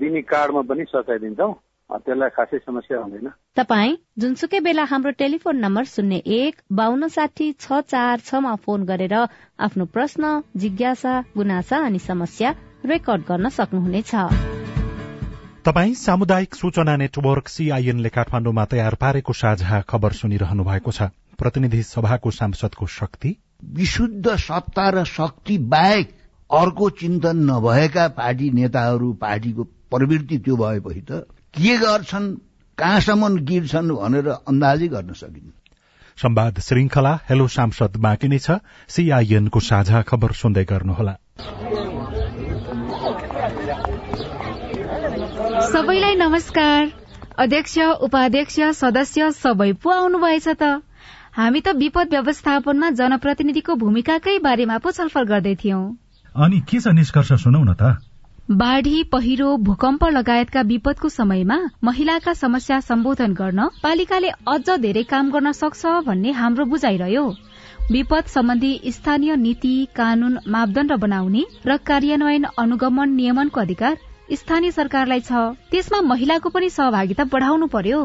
दिने 0.00 0.22
कार्डमा 0.22 0.62
पनि 0.70 0.84
सचाइदिन्छौँ 0.94 1.52
त्यसलाई 1.90 2.28
खासै 2.36 2.58
समस्या 2.58 2.98
हुँदैन। 2.98 3.28
तपाईँ 3.56 3.96
जुनसुकै 4.18 4.60
बेला 4.60 4.84
हाम्रो 4.84 5.10
टेलिफोन 5.18 5.56
नम्बर 5.56 5.84
शून्य 5.84 6.16
एक 6.16 6.54
बान्न 6.72 7.08
साठी 7.08 7.52
छ 7.60 7.80
चार 7.86 8.20
छमा 8.20 8.54
फोन 8.64 8.84
गरेर 8.84 9.14
आफ्नो 9.58 9.84
प्रश्न 9.84 10.40
जिज्ञासा 10.56 11.20
गुनासा 11.36 11.76
अनि 11.86 11.98
समस्या 11.98 12.50
रेकर्ड 12.84 13.22
गर्न 13.28 13.48
सक्नुहुनेछ। 13.48 14.14
तपाई 15.64 15.94
सामुदायिक 15.94 16.54
सूचना 16.54 16.96
नेटवर्क 16.96 17.48
सीआईएनले 17.48 18.08
काठमाडौँमा 18.08 18.64
तयार 18.64 18.94
पारेको 18.94 19.32
साझा 19.32 19.80
खबर 19.88 20.12
सुनिरहनु 20.12 20.64
भएको 20.64 20.90
छ। 20.92 21.08
प्रतिनिधि 21.38 21.82
सभाको 21.82 22.30
सांसदको 22.30 22.86
शक्ति? 22.86 23.36
विशुद्ध 23.74 24.36
सत्ता 24.36 24.88
र 24.90 25.04
शक्ति 25.04 25.58
बाहेक 25.58 26.10
अर्को 26.50 26.90
चिन्तन 26.90 27.36
नभएका 27.50 28.08
पार्टी 28.08 28.50
नेताहरू 28.50 29.12
पार्टीको 29.20 29.62
प्रवृत्ति 29.64 30.38
त्यो 30.38 30.56
भएपछि 30.56 31.00
त 31.00 31.24
के 31.54 31.76
गर्छन् 31.78 32.26
कहाँसम्म 32.78 33.38
गिर्छन् 33.46 33.90
भनेर 33.90 34.28
अन्दाजै 34.50 34.88
गर्न 34.88 35.12
सकिन्छ। 35.14 35.52
संवाद 36.18 36.58
श्रृंखला 36.60 37.12
हेलो 37.30 37.46
सांसद 37.48 37.96
बाँकी 37.96 38.28
नै 38.28 38.38
छ। 38.38 38.58
सीआईएनको 38.88 39.60
साझा 39.60 40.02
खबर 40.02 40.32
सुन्दै 40.34 40.64
गर्नुहोला। 40.64 41.14
सबैलाई 45.70 46.14
नमस्कार। 46.14 46.90
अध्यक्ष 47.38 47.78
उपाध्यक्ष 48.02 48.58
सदस्य 48.74 49.30
सबै 49.32 49.72
पो 49.78 49.90
आउनुभएछ 49.90 50.48
त। 50.48 50.82
हामी 51.38 51.60
त 51.60 51.68
विपद 51.78 52.08
व्यवस्थापनमा 52.10 52.90
जनप्रतिनिधिको 52.98 53.74
भूमिकाकै 53.74 54.38
बारेमा 54.38 54.78
पो 54.78 54.90
छलफल 54.90 55.24
गर्दै 55.24 55.54
थियौं। 55.54 55.82
अनि 56.34 56.58
के 56.66 56.80
छ 56.80 56.86
निष्कर्ष 56.98 57.32
सुनौ 57.46 57.62
न 57.62 57.74
त? 57.74 58.13
बाढ़ी 58.50 59.02
पहिरो 59.02 59.56
भूकम्प 59.56 60.04
लगायतका 60.04 60.60
विपदको 60.60 61.08
समयमा 61.08 61.56
महिलाका 61.84 62.32
समस्या 62.34 62.80
सम्बोधन 62.80 63.32
गर्न 63.34 63.68
पालिकाले 63.82 64.30
अझ 64.48 64.70
धेरै 64.80 65.02
काम 65.02 65.30
गर्न 65.30 65.52
सक्छ 65.52 65.92
भन्ने 66.06 66.30
हाम्रो 66.30 66.64
बुझाइरह्यो। 66.64 67.24
विपद 67.92 68.24
सम्बन्धी 68.28 68.72
स्थानीय 68.92 69.36
नीति 69.36 69.72
कानून 69.96 70.38
मापदण्ड 70.48 70.92
बनाउने 71.00 71.44
र 71.66 71.76
कार्यान्वयन 71.86 72.44
अनुगमन 72.58 73.14
नियमनको 73.14 73.60
अधिकार 73.60 73.96
स्थानीय 74.32 74.70
सरकारलाई 74.70 75.20
छ। 75.20 75.32
त्यसमा 75.70 76.00
महिलाको 76.12 76.48
पनि 76.50 76.70
सहभागिता 76.70 77.24
बढाउनु 77.32 77.66
पर्यो। 77.72 78.04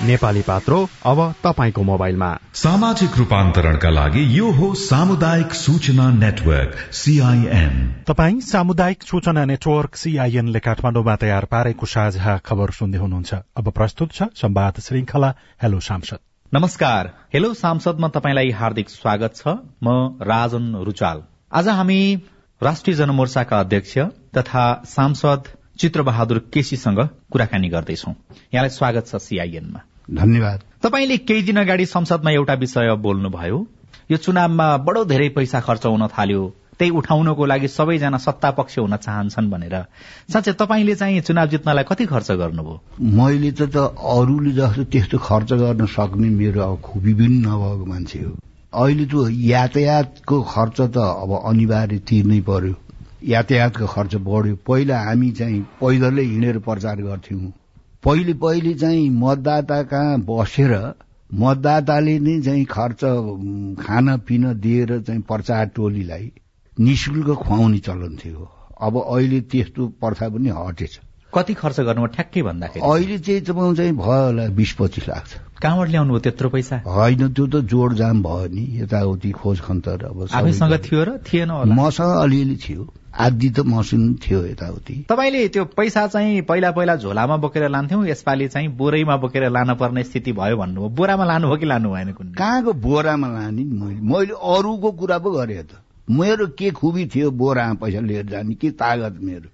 नेपाली 0.00 0.42
पात्रो 0.42 0.76
अब 1.04 1.18
तपाईँको 1.44 1.82
मोबाइलमा। 1.82 2.28
सामाजिक 2.54 3.16
रूपान्तरणका 3.18 3.90
लागि 3.90 4.22
यो 4.38 4.50
हो 4.50 4.72
सामुदायिक 4.74 5.52
सूचना 5.54 6.08
नेटवर्क 6.10 6.72
सीआईएन 6.92 7.74
तपाई 8.08 8.40
सामुदायिक 8.40 9.02
सूचना 9.02 9.44
नेटवर्क 9.44 9.96
सीआईएनले 9.96 10.58
काठमाडौँमा 10.58 11.16
तयार 11.16 11.44
पारेको 11.44 11.86
साझा 11.86 12.36
खबर 12.40 12.70
सुन्दै 12.70 12.98
हुनुहुन्छ। 12.98 13.34
अब 13.56 13.68
प्रस्तुत 13.70 14.12
छ 14.12 14.28
संवाद 14.34 14.80
श्रृंखला 14.80 15.30
हेलो 15.62 15.80
सांसद। 15.80 16.18
नमस्कार। 16.52 17.12
हेलो 17.34 17.52
सांसदमा 17.54 18.08
तपाईँलाई 18.08 18.50
हार्दिक 18.56 18.88
स्वागत 18.88 19.36
छ। 19.36 19.56
म 19.84 20.16
राजन 20.24 20.74
रुचाल। 20.80 21.22
आज 21.52 21.68
हामी 21.68 22.00
राष्ट्रिय 22.60 22.96
जनमोर्चाका 22.96 23.60
अध्यक्ष 23.60 23.98
तथा 24.36 24.64
सांसद 24.88 25.52
चित्र 25.78 26.02
बहादुर 26.02 26.38
केसीसँग 26.52 26.98
कुराकानी 27.32 27.68
गर्दैछौ। 27.68 28.10
यहाँलाई 28.54 28.70
स्वागत 28.70 29.06
छ 29.06 29.16
सीआईएनमा 29.20 29.80
धन्यवाद। 30.14 30.60
तपाईँले 30.82 31.16
केही 31.18 31.42
दिन 31.42 31.56
अगाडि 31.56 31.86
संसदमा 31.86 32.30
एउटा 32.30 32.54
विषय 32.54 32.94
बोल्नुभयो। 32.96 33.66
यो 34.10 34.16
चुनावमा 34.16 34.76
बडो 34.76 35.04
धेरै 35.04 35.28
पैसा 35.28 35.60
खर्च 35.60 35.86
हुन 35.86 36.06
थाल्यो। 36.06 36.42
त्यही 36.78 36.90
उठाउनको 36.90 37.46
लागि 37.46 37.68
सबैजना 37.68 38.18
सत्ता 38.18 38.50
पक्ष 38.50 38.78
हुन 38.78 38.96
चाहन्छन् 38.96 39.50
भनेर। 39.50 39.76
साँच्चै 40.32 40.52
तपाईँले 40.52 40.94
चाहिँ 40.94 41.20
चुनाव 41.20 41.46
जित्नलाई 41.46 41.84
कति 41.84 42.06
खर्च 42.06 42.30
गर्नुभयो? 42.32 42.80
मैले 43.00 43.50
त 43.52 43.76
अरूले 43.76 44.52
जस्तो 44.52 44.84
त्यस्तो 44.84 45.18
खर्च 45.18 45.52
गर्न 45.52 45.86
सक्ने 45.86 46.28
मेरो 46.30 46.60
अब 46.62 46.80
खुबी 46.80 47.14
पनि 47.14 47.38
नभएको 47.46 47.84
मान्छे 47.84 48.18
हो। 48.18 48.32
अहिले 48.74 49.04
त 49.04 49.14
यातायातको 49.30 50.42
खर्च 50.42 50.80
त 50.80 50.96
अब 50.96 51.30
अनिवार्य 51.44 51.98
तिर्नै 51.98 52.40
पर्यो। 52.40 52.74
यातायातको 53.24 53.86
खर्च 53.86 54.14
बढ्यो। 54.14 54.56
पहिला 54.66 54.98
हामी 54.98 55.30
चाहिँ 55.30 55.60
पैदलै 55.80 56.22
हिँडेर 56.22 56.58
प्रचार 56.58 56.96
गर्थ्यौं। 56.96 57.50
पहिले 58.04 58.34
पहिले 58.34 58.74
चाहिँ 58.74 59.08
मतदाता 59.10 59.82
कहाँ 59.82 60.18
बसेर 60.28 60.72
मतदाताले 61.30 62.18
नै 62.18 62.40
चाहिँ 62.42 62.64
खर्च 62.64 63.02
खान 63.80 64.16
पिन 64.26 64.52
दिएर 64.60 65.00
चाहिँ 65.00 65.20
प्रचार 65.20 65.66
टोलीलाई 65.76 66.32
निशुल्क 66.80 67.28
खुवाउने 67.44 67.78
चलन 67.78 68.16
थियो। 68.16 68.48
अब 68.80 68.96
अहिले 68.96 69.40
त्यस्तो 69.40 69.86
प्रथा 70.00 70.28
पनि 70.28 70.48
हटेछ। 70.48 71.00
कति 71.34 71.54
खर्च 71.54 71.80
गर्नु 71.80 72.06
ठ्याक्कै 72.16 72.42
भन्दाखेरि। 72.42 72.82
अहिले 72.90 73.18
चाहिँ 73.18 73.40
तपाईँ 73.40 73.74
चाहिँ 73.76 73.92
भयो 73.92 74.24
होला 74.24 74.48
बिस 74.56 74.72
पच्चिस 74.80 75.08
लाख 75.08 75.24
छ। 75.28 75.32
कहाँबाट 75.62 75.88
ल्याउनु 75.88 76.10
भयो 76.10 76.20
त्यत्रो 76.24 76.48
पैसा? 76.50 76.76
होइन 76.88 77.28
त्यो 77.36 77.46
त 77.46 77.54
जोडजाम 77.68 78.22
भयो 78.22 78.48
नि। 78.48 78.64
यताउति 78.80 79.30
खोज 79.30 79.60
खन्तर 79.60 80.04
अब 80.08 80.18
आफैसँग 80.32 80.74
थियो 80.88 81.04
र 81.04 81.18
थिएन 81.20 81.50
मसँग 81.68 82.16
अलिअलि 82.24 82.56
थियो। 82.56 82.82
आदि 83.20 83.48
त 83.50 83.60
मसिन 83.66 84.02
थियो 84.22 84.40
यताउति। 84.46 84.94
तपाईँले 85.08 85.46
त्यो 85.48 85.64
पैसा 85.76 86.06
चाहिँ 86.06 86.40
पहिला 86.48 86.70
पहिला 86.70 86.96
झोलामा 86.96 87.36
बोकेर 87.36 87.68
लान्थ्यौँ 87.68 88.06
यसपालि 88.08 88.48
चाहिँ 88.48 88.68
बोरैमा 88.76 89.16
बोकेर 89.16 89.48
लान 89.50 89.74
पर्ने 89.74 90.02
स्थिति 90.04 90.32
भयो 90.32 90.56
भन्नुभयो। 90.56 90.88
बोरामा 90.96 91.24
लानुभयो 91.24 91.56
कि 91.56 91.66
लानु 91.66 91.90
भएन 91.90 92.12
कुन 92.12 92.32
कहाँको 92.34 92.72
बोरामा 92.72 93.28
लाने 93.28 93.64
मैले? 93.64 94.00
मैले 94.00 94.34
अरूको 94.34 94.90
कुरा 94.92 95.18
पो 95.18 95.30
गरेँ 95.30 95.62
त। 95.62 95.82
मेरो 96.10 96.46
के 96.58 96.70
खुबी 96.70 97.06
थियो 97.06 97.30
बोरामा 97.30 97.74
पैसा 97.74 98.00
लिएर 98.00 98.26
जाने 98.26 98.54
के 98.54 98.70
तागत 98.70 99.18
मेरो? 99.22 99.48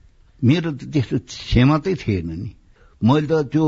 मेरो 0.44 0.70
त 0.72 0.84
त्यस्तो 0.92 1.18
क्षमतै 1.18 1.94
थिएन 1.94 2.30
नि। 2.30 2.50
मैले 3.02 3.26
त 3.26 3.50
त्यो 3.52 3.66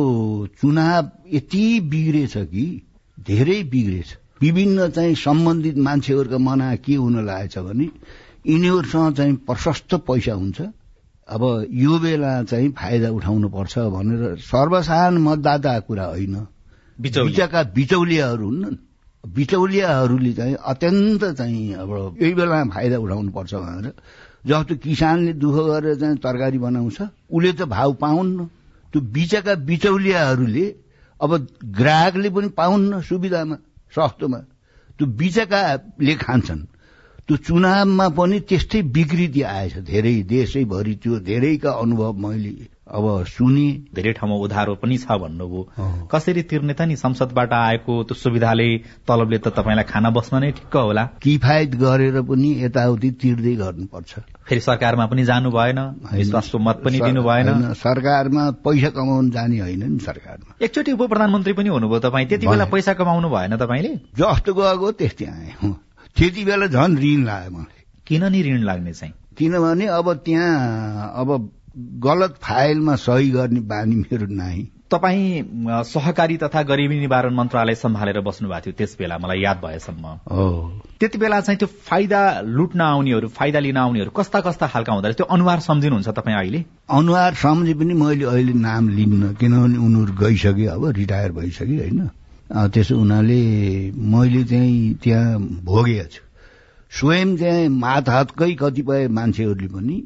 चुनाव 0.60 1.10
यति 1.32 1.80
बिग्रेछ 1.80 2.36
कि 2.36 2.66
धेरै 3.18 3.62
बिग्रेछ। 3.62 4.16
विभिन्न 4.40 4.88
चाहिँ 4.88 5.14
सम्बन्धित 5.14 5.76
मान्छेहरूका 5.78 6.38
मना 6.38 6.74
के 6.76 6.94
हुन 6.94 7.26
लागेछ 7.26 7.58
भने 7.58 7.88
यिनीहरूसँग 8.46 9.14
चाहिँ 9.14 9.34
प्रशस्त 9.36 9.94
पैसा 9.94 10.32
हुन्छ। 10.32 10.60
अब 11.28 11.42
यो 11.70 11.98
बेला 11.98 12.42
चाहिँ 12.42 12.70
फाइदा 12.72 13.10
उठाउनु 13.10 13.48
पर्छ 13.48 13.78
भनेर 13.78 14.36
सर्वसाधारण 14.40 15.18
मतदाता 15.18 15.78
कुरा 15.80 16.04
होइन। 16.04 16.36
बिचका 16.98 17.62
बिचौलियाहरू 17.74 18.46
हुन्। 18.46 18.76
बिचौलियाहरूले 19.24 20.32
चाहिँ 20.32 20.54
अत्यन्त 20.54 21.24
चाहिँ 21.24 21.74
अब 21.74 22.16
यही 22.22 22.34
बेला 22.34 22.64
फाइदा 22.64 22.98
उठाउनु 22.98 23.30
पर्छ 23.30 23.54
भनेर 23.54 23.92
जस्तो 24.46 24.74
किसानले 24.76 25.32
दुःख 25.32 25.56
गरेर 25.66 25.94
चाहिँ 25.96 26.16
तरकारी 26.16 26.58
बनाउँछ 26.58 26.98
उसले 27.02 27.52
त 27.52 27.62
भाउ 27.68 27.92
पाउन्न। 27.92 28.44
त्यो 28.92 29.00
बिचका 29.02 29.54
बिचौलियाहरूले 29.68 30.66
अब 31.20 31.30
ग्राहकले 31.64 32.30
पनि 32.30 32.48
पाउन्न 32.48 33.00
सुविधामा 33.02 33.56
सस्तोमा। 33.92 34.38
त्यो 34.96 35.06
बिचकाले 35.06 36.14
खान्छन्। 36.14 36.62
त्यो 37.28 37.36
चुनावमा 37.36 38.08
पनि 38.08 38.40
त्यस्तै 38.40 38.80
विकृति 38.88 39.42
आएछ। 39.44 39.74
धेरै 39.84 40.14
देशैभरि 40.24 40.94
त्यो 40.96 41.18
धेरैका 41.20 41.70
अनुभव 41.70 42.12
मैले 42.16 42.52
अब 42.88 43.04
सुने। 43.28 43.68
धेरै 43.92 44.12
ठाउँमा 44.16 44.36
उधारो 44.40 44.74
पनि 44.80 44.96
छ 44.96 45.12
भन्नुभयो। 45.12 46.08
कसरी 46.08 46.42
तिर्ने 46.42 46.72
त 46.72 46.88
नि? 46.88 46.96
संसदबाट 46.96 47.52
आएको 47.52 47.92
त्यो 48.08 48.14
सुविधाले 48.16 48.68
तलबले 49.04 49.38
त 49.44 49.48
तपाईँलाई 49.52 49.84
खाना 49.84 50.10
बस्न 50.10 50.40
नै 50.40 50.50
ठिक्क 50.56 50.76
होला। 50.76 51.04
किफायत 51.20 51.74
गरेर 51.76 52.16
पनि 52.24 52.50
यताउति 52.64 53.10
तिर्दै 53.20 53.54
गर्नुपर्छ। 53.60 54.12
फेरि 54.48 54.60
सरकारमा 54.60 55.06
पनि 55.06 55.24
जानु 55.24 55.50
भएन। 55.52 55.80
विश्वासको 56.08 56.58
मत 56.58 56.80
पनि 56.84 57.00
दिनु 57.00 57.22
भएन। 57.22 57.76
सरकारमा 57.76 58.44
पैसा 58.64 58.90
कमाउनु 58.96 59.30
जाने 59.36 59.58
होइन 59.60 59.84
नि 59.84 59.98
सरकारमा। 60.00 60.56
एकचोटि 60.64 60.92
उप 60.96 61.02
प्रधानमन्त्री 61.12 61.52
पनि 61.52 61.68
हुनुभयो 61.68 62.00
तपाईँ। 62.08 62.26
त्यति 62.28 62.46
बेला 62.46 62.64
पैसा 62.72 62.92
कमाउनु 62.96 63.28
भएन 63.28 63.56
तपाईँले? 63.60 63.92
जस्तो 64.16 64.54
गएको 64.54 64.92
त्यस्तै 64.96 65.26
आए। 65.26 65.76
त्यति 66.18 66.44
बेला 66.44 66.66
झन् 66.66 66.98
ऋण 66.98 67.24
लाग्यो 67.24 67.50
मलाई। 67.50 67.82
किन 68.06 68.24
नि 68.32 68.42
ऋण 68.42 68.62
लाग्ने 68.62 68.92
चाहिँ? 68.92 69.12
किनभने 69.38 69.86
अब 69.86 70.12
त्यहाँ 70.24 71.12
अब 71.14 71.50
गलत 72.06 72.34
फाइलमा 72.42 72.94
सही 72.96 73.30
गर्ने 73.30 73.60
बानी 73.60 73.96
मेरो 73.96 74.26
नाही 74.26 74.66
तपाईँ 74.90 75.82
सहकारी 75.84 76.36
तथा 76.36 76.62
गरिबी 76.62 76.98
निवारण 77.00 77.34
मन्त्रालय 77.34 77.74
सम्हालेर 77.74 78.20
बस्नु 78.20 78.48
भएको 78.48 78.60
थियो 78.66 78.74
त्यस 78.78 78.96
बेला 78.98 79.18
मलाई 79.18 79.40
याद 79.40 79.60
भएसम्म। 79.64 80.04
त्यति 81.00 81.18
बेला 81.18 81.40
चाहिँ 81.40 81.58
त्यो 81.58 81.68
फाइदा 81.68 82.20
लुट्न 82.40 82.80
आउनेहरू 82.80 83.28
फाइदा 83.28 83.58
लिन 83.58 83.76
आउनेहरू 83.76 84.10
कस्ता 84.10 84.40
कस्ता 84.40 84.66
खालका 84.66 84.92
हुँदो 84.92 85.12
त्यो 85.12 85.26
अनुहार 85.26 85.60
सम्झिनुहुन्छ 85.60 86.08
तपाईँ 86.08 86.36
अहिले? 86.36 86.64
अनुहार 86.90 87.34
सम्झे 87.34 87.74
पनि 87.74 87.94
मैले 87.94 88.24
अहिले 88.24 88.52
नाम 88.52 88.88
लिन्न 88.88 89.34
किनभने 89.34 89.78
उनीहरू 89.78 90.12
गइसक्यो 90.24 90.70
अब 90.72 90.86
रिटायर 90.96 91.32
भइसक्यो 91.32 91.78
होइन? 91.78 92.10
त्यसो 92.52 92.96
हुनाले 92.98 93.40
मैले 93.92 94.44
चाहिँ 94.44 94.94
त्यहाँ 95.02 95.38
भोगेको 95.64 96.08
छु। 96.08 96.22
स्वयं 96.90 97.36
चाहिँ 97.36 97.68
मातहतकै 97.68 98.52
कतिपय 98.54 99.08
मान्छेहरूले 99.08 99.68
पनि 99.68 99.96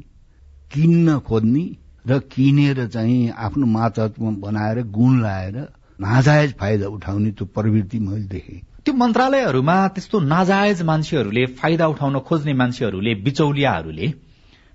किन्न 0.72 1.18
खोज्ने 1.18 1.64
र 2.07 2.18
किनेर 2.18 2.87
चाहिँ 2.87 3.31
आफ्नो 3.31 3.66
मातहतमा 3.66 4.31
बनाएर 4.42 4.83
गुण 4.90 5.20
लाएर 5.22 5.57
नाजायज 6.00 6.55
फाइदा 6.59 6.87
उठाउने 6.88 7.31
त्यो 7.31 7.46
प्रवृत्ति 7.46 7.98
मैले 7.98 8.26
देखेँ। 8.26 8.61
त्यो 8.85 8.94
मन्त्रालयहरूमा 8.94 9.76
त्यस्तो 9.88 10.20
नाजायज 10.20 10.83
मान्छेहरूले 10.83 11.46
फाइदा 11.46 11.87
उठाउन 11.87 12.18
खोज्ने 12.18 12.52
मान्छेहरूले 12.52 13.14
बिचौलियाहरूले 13.14 14.12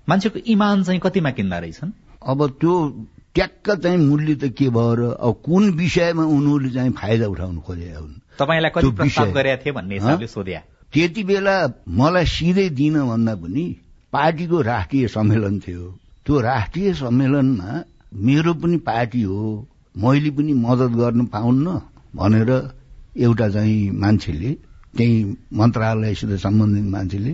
मान्छेको 0.08 0.38
इमान 0.48 0.82
चाहिँ 0.82 1.00
कतिमा 1.04 1.30
किन्दा 1.30 1.58
रहेछन्? 1.58 1.90
अब 2.22 2.38
त्यो 2.60 2.72
ट्याक्क 3.38 3.70
चाहिँ 3.70 3.98
मूल्य 3.98 4.34
त 4.34 4.44
के 4.50 4.68
भयो 4.74 4.94
र 4.98 5.02
अब 5.14 5.34
कुन 5.46 5.70
विषयमा 5.70 6.24
उनीहरूले 6.26 6.70
चाहिँ 6.74 6.90
फाइदा 6.90 7.26
उठाउनु 7.26 7.60
खोजे 7.60 7.92
हुन्? 7.94 8.14
तपाईँलाई 8.34 8.70
कति 8.74 8.90
प्रस्ताव 8.90 9.30
गरेका 9.30 9.62
थिए 9.62 9.72
भन्ने 9.72 9.94
हिसाबले 9.94 10.26
सोध्या। 10.26 10.60
त्यति 10.92 11.22
बेला 11.22 11.54
मलाई 11.88 12.26
सिधै 12.26 12.68
दिन 12.74 12.98
भन्दा 12.98 13.34
पनि 13.34 13.64
पार्टीको 14.12 14.60
राष्ट्रिय 14.60 15.06
सम्मेलन 15.08 15.58
थियो। 15.60 15.84
त्यो 16.26 16.40
राष्ट्रिय 16.40 16.92
सम्मेलनमा 16.94 17.70
मेरो 18.26 18.54
पनि 18.54 18.76
पार्टी 18.76 19.22
हो 19.22 19.66
मैले 19.96 20.30
पनि 20.30 20.52
मदत 20.52 20.90
गर्न 20.98 21.26
पाउन्न 21.30 21.80
भनेर 22.18 22.50
एउटा 23.16 23.48
चाहिँ 23.48 23.90
मान्छेले 23.90 24.50
त्यही 24.96 25.16
मन्त्रालयसित 25.54 26.30
सम्बन्धित 26.42 26.90
मान्छेले 26.90 27.32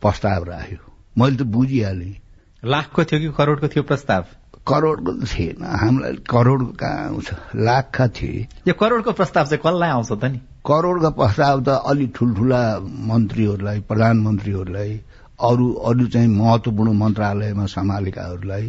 प्रस्ताव 0.00 0.44
राख्यो। 0.44 0.80
मैले 1.18 1.36
त 1.36 1.42
बुझिहालेँ। 1.42 2.14
लाखको 2.64 3.04
थियो 3.04 3.20
कि 3.20 3.28
करोडको 3.36 3.68
थियो 3.68 3.82
प्रस्ताव? 3.82 4.24
करोडको 4.66 5.12
त 5.12 5.24
थिएन। 5.26 5.64
हामीलाई 5.64 6.12
करोडको 6.30 6.72
कहाँ 6.78 7.06
आउँछ? 7.06 7.28
लाखका 7.56 8.06
थिए। 8.08 8.46
यो 8.68 8.74
करोडको 8.74 9.12
प्रस्ताव 9.12 9.44
चाहिँ 9.46 9.62
कसलाई 9.66 9.90
आउँछ 9.90 10.12
त 10.12 10.24
नि? 10.24 10.38
करोडका 10.66 11.10
प्रस्ताव 11.10 11.56
त 11.66 11.68
अलिक 11.90 12.10
ठुल्ठुला 12.16 12.62
मन्त्रीहरूलाई 13.10 13.80
प्रधानमन्त्रीहरूलाई 13.90 14.92
अरू 15.42 15.66
अरू 15.72 16.06
चाहिँ 16.06 16.28
महत्वपूर्ण 16.28 16.92
मन्त्रालयमा 16.92 17.66
सम्हालेकाहरूलाई 17.66 18.66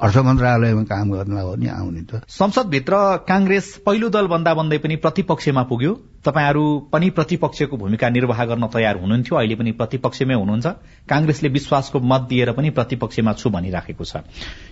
अर्थ 0.00 0.16
मन्त्रालयमा 0.16 0.82
काम 0.88 1.10
गर्नलाई 1.12 1.44
हो 1.44 1.54
नि 1.60 1.68
आउने 1.68 2.02
त। 2.08 2.24
संसदभित्र 2.24 2.94
कांग्रेस 3.28 3.84
पहिलो 3.84 4.08
दल 4.08 4.26
भन्दा 4.32 4.54
भन्दै 4.54 4.78
पनि 4.80 4.96
प्रतिपक्षमा 4.96 5.62
पुग्यो। 5.62 5.92
तपाईँहरू 6.24 6.88
पनि 6.88 7.10
प्रतिपक्षको 7.10 7.76
भूमिका 7.76 8.08
निर्वाह 8.08 8.44
गर्न 8.44 8.66
तयार 8.72 8.96
हुनुहुन्थ्यो। 8.96 9.36
अहिले 9.36 9.54
पनि 9.60 9.72
प्रतिपक्षमै 9.76 10.34
हुनुहुन्छ। 10.34 10.66
कांग्रेसले 11.04 11.48
विश्वासको 11.48 12.00
मत 12.00 12.20
दिएर 12.32 12.52
पनि 12.56 12.70
प्रतिपक्षमा 12.70 13.32
छु 13.36 13.50
भनिराखेको 13.52 14.04
छ। 14.04 14.24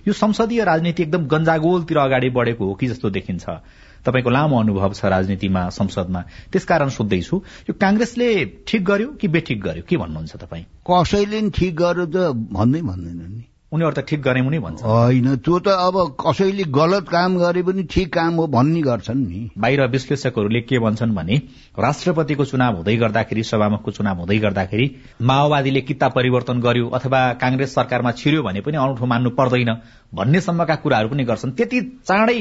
यो 0.09 0.13
संसदीय 0.17 0.65
राजनीति 0.65 1.03
एकदम 1.03 1.27
गंजागोलतिर 1.29 1.99
अगाडि 1.99 2.31
बढेको 2.33 2.65
हो 2.65 2.75
कि 2.75 2.87
जस्तो 2.89 3.11
देखिन्छ। 3.11 3.45
तपाईँको 4.09 4.31
लामो 4.33 4.57
अनुभव 4.61 4.93
छ 4.97 5.05
राजनीतिमा 5.05 5.69
संसदमा। 5.69 6.21
त्यसकारण 6.53 6.89
सोध्दैछु 6.89 7.37
यो 7.69 7.73
कांग्रेसले 7.77 8.29
ठिक 8.65 8.85
गर्यो 8.85 9.09
कि 9.21 9.29
बेठिक 9.29 9.61
गर्यो? 9.61 9.83
के 9.85 9.97
भन्नुहुन्छ 9.97 10.37
तपाईँ? 10.41 10.65
कसैले 10.89 11.51
ठिक 11.53 11.77
गर्यो 11.77 12.07
त 12.07 12.33
भन्दै 12.33 12.81
भन्दैन 12.81 13.21
नि। 13.29 13.45
उनीहरू 13.73 13.93
त 13.93 14.01
ठिक 14.09 14.21
गरे 14.23 14.41
उनी 14.41 14.59
भन्छ 14.59 14.83
होइन 14.83 15.37
त्यो 15.45 15.59
त 15.59 15.69
अब 15.69 15.97
कसैले 16.21 16.65
गलत 16.73 17.09
काम 17.09 17.37
गरे 17.39 17.63
पनि 17.63 17.83
ठिक 17.85 18.13
काम 18.13 18.35
हो 18.35 18.47
भन्ने 18.47 18.81
गर्छन् 18.83 19.21
नि। 19.21 19.41
बाहिर 19.59 19.87
विश्लेषकहरूले 19.87 20.61
के 20.61 20.79
भन्छन् 20.79 21.13
भने 21.15 21.37
राष्ट्रपतिको 21.79 22.45
चुनाव 22.45 22.77
हुँदै 22.77 22.97
गर्दाखेरि 22.97 23.43
सभामुखको 23.43 23.91
चुनाव 23.91 24.17
हुँदै 24.19 24.39
गर्दाखेरि 24.39 24.87
माओवादीले 25.23 25.81
किता 25.81 26.09
परिवर्तन 26.17 26.61
गर्यो 26.61 26.89
अथवा 26.89 27.21
कांग्रेस 27.43 27.75
सरकारमा 27.75 28.13
छिर्यो 28.13 28.43
भने 28.43 28.61
पनि 28.65 28.77
अनौठो 28.77 29.07
मान्नु 29.07 29.31
पर्दैन 29.37 29.71
भन्नेसम्मका 30.15 30.75
कुराहरू 30.83 31.09
पनि 31.09 31.25
गर्छन्। 31.25 31.53
त्यति 31.53 31.81
चाँडै 32.09 32.41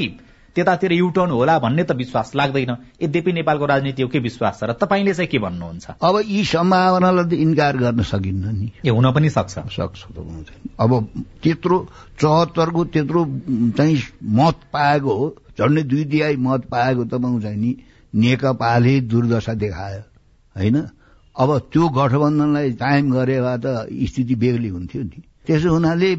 त्यतातिर 0.58 0.92
युटर्न 0.92 1.30
होला 1.30 1.58
भन्ने 1.58 1.82
त 1.86 1.92
विश्वास 1.94 2.32
लाग्दैन। 2.34 2.76
यद्यपि 3.02 3.32
नेपालको 3.32 3.66
राजनीति 3.66 4.02
हो 4.02 4.08
के 4.08 4.18
विश्वास 4.18 4.58
छ? 4.60 4.64
र 4.64 4.72
तपाईँले 4.74 5.14
चाहिँ 5.14 5.30
के 5.30 5.38
भन्नुहुन्छ? 5.38 6.02
अब 6.02 6.14
यी 6.26 6.44
सम्भावनालाई 6.44 7.24
त 7.24 7.32
इन्कार 7.38 7.76
गर्न 7.78 8.02
सकिन्न 8.02 8.44
नि। 8.58 8.68
ए 8.82 8.90
हुन 8.90 9.06
पनि 9.14 9.30
सक्छ। 9.30 9.70
सक्छ 9.70 10.10
अब 10.80 10.90
त्यत्रो 11.42 11.76
चौहत्तरको 12.18 12.84
त्यत्रो 12.84 13.24
चाहिँ 13.78 13.98
मत 14.24 14.56
पाएको 14.74 15.14
हो 15.14 15.26
झन्डै 15.58 15.82
दुई 15.82 16.04
तिहाई 16.04 16.36
मत 16.36 16.66
पाएको 16.66 17.04
तपाईँ 17.06 17.40
चाहिँ 17.42 17.58
नि 17.58 17.76
नेकपाले 18.14 19.00
दुर्दशा 19.06 19.54
देखायो 19.54 20.02
होइन? 20.56 20.76
अब 21.36 21.58
त्यो 21.72 21.88
गठबन्धनलाई 21.88 22.72
कायम 22.82 23.06
गरे 23.14 23.40
भए 23.40 23.58
त 23.62 23.66
स्थिति 24.10 24.34
बेग्लै 24.34 24.68
हुन्थ्यो 24.68 25.02
नि। 25.02 25.22
त्यसो 25.46 25.70
हुनाले 25.70 26.14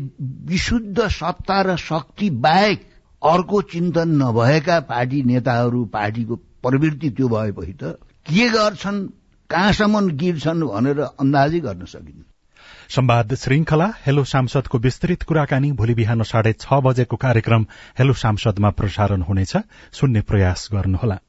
विशुद्ध 0.47 0.97
सत्ता 0.97 1.61
र 1.61 1.75
शक्ति 1.75 2.29
बाहेक 2.39 2.79
अर्को 3.23 3.61
चिन्तन 3.61 4.09
नभएका 4.09 4.79
पार्टी 4.79 5.23
नेताहरू 5.23 5.85
पार्टीको 5.85 6.35
प्रवृत्ति 6.35 7.09
त्यो 7.09 7.27
भएपछि 7.29 7.73
त 7.73 7.83
के 8.25 8.49
गर्छन् 8.49 9.07
कहाँसम्म 9.49 10.09
गिर्छन् 10.09 10.63
भनेर 10.63 10.99
अन्दाजै 10.99 11.59
गर्न 11.59 11.85
सकिन्न। 11.85 12.23
संवाद 12.89 13.35
श्रृंखला 13.35 13.93
हेलो 14.05 14.23
सांसदको 14.23 14.77
विस्तृत 14.77 15.23
कुराकानी 15.23 15.71
भोलि 15.71 15.93
बिहान 15.93 16.23
साढे 16.23 16.53
छ 16.53 16.73
बजेको 16.73 17.15
कार्यक्रम 17.15 17.65
हेलो 17.99 18.13
सांसदमा 18.13 18.69
प्रसारण 18.69 19.21
हुनेछ। 19.21 19.57
सुन्ने 19.91 20.21
प्रयास 20.21 20.69
गर्नुहोला। 20.73 21.19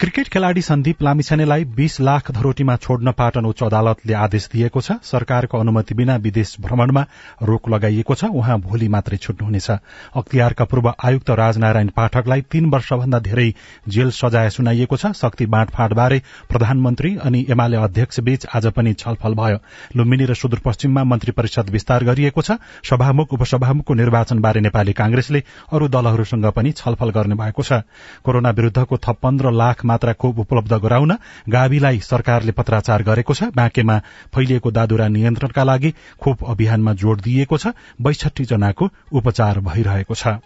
क्रिकेट 0.00 0.28
खेलाड़ी 0.28 0.60
सन्दीप 0.62 1.02
लामिछानेलाई 1.02 1.64
बीस 1.76 2.00
लाख 2.00 2.30
धरोटीमा 2.32 2.76
छोड्न 2.76 3.12
पाटन 3.12 3.44
उच्च 3.44 3.62
अदालतले 3.62 4.12
आदेश 4.16 4.48
दिएको 4.52 4.80
छ। 4.80 4.92
सरकारको 5.04 5.58
अनुमति 5.58 5.94
बिना 5.94 6.14
विदेश 6.16 6.56
भ्रमणमा 6.60 7.04
रोक 7.42 7.68
लगाइएको 7.68 8.14
छ। 8.14 8.24
उहाँ 8.32 8.58
भोलि 8.60 8.88
मात्रै 8.88 9.16
छुट्नुहुनेछ। 9.18 9.70
अख्तियारका 10.16 10.64
पूर्व 10.64 10.88
आयुक्त 11.04 11.30
राजनारायण 11.32 11.88
पाठकलाई 11.92 12.40
तीन 12.48 12.70
वर्षभन्दा 12.70 13.18
धेरै 13.18 13.52
जेल 13.88 14.10
सजाय 14.10 14.48
सुनाइएको 14.50 14.96
छ। 14.96 15.12
शक्ति 15.12 15.46
बाँडफाँडबारे 15.46 16.20
प्रधानमन्त्री 16.48 17.16
अनि 17.20 17.44
एमाले 17.50 17.76
अध्यक्ष 17.78 18.20
बीच 18.20 18.46
आज 18.56 18.66
पनि 18.72 18.94
छलफल 18.94 19.34
भयो। 19.34 19.58
लुम्बिनी 19.96 20.24
र 20.24 20.34
सुदूरपश्चिममा 20.34 21.04
मन्त्री 21.04 21.32
परिषद 21.36 21.70
विस्तार 21.70 22.04
गरिएको 22.04 22.40
छ। 22.40 22.56
सभामुख 22.88 23.36
उपसभामुखको 23.36 23.94
निर्वाचनबारे 24.00 24.60
नेपाली 24.62 24.92
कांग्रेसले 24.96 25.44
अरू 25.68 25.88
दलहरूसँग 25.90 26.50
पनि 26.56 26.72
छलफल 26.72 27.10
गर्ने 27.12 27.36
भएको 27.36 27.62
छ। 27.62 27.84
कोरोना 28.24 28.50
विरूद्धको 28.56 28.96
थप 28.96 29.20
पन्ध्र 29.22 29.52
लाख 29.52 29.88
मात्रा 29.90 30.12
खोप 30.14 30.38
उपलब्ध 30.38 30.72
गराउन 30.78 31.16
गाविलाई 31.48 31.98
सरकारले 32.00 32.52
पत्राचार 32.52 33.02
गरेको 33.02 33.34
छ। 33.34 33.50
बाँकेमा 33.52 33.98
फैलिएको 34.34 34.70
दादुरा 34.70 35.08
नियन्त्रणका 35.08 35.64
लागि 35.64 35.94
खोप 36.20 36.44
अभियानमा 36.46 36.92
जोड़ 36.94 37.20
दिइएको 37.20 37.58
छ। 37.58 37.74
बैसठी 37.98 38.44
जनाको 38.44 38.90
उपचार 39.12 39.60
भइरहेको 39.60 40.14
छ। 40.14 40.38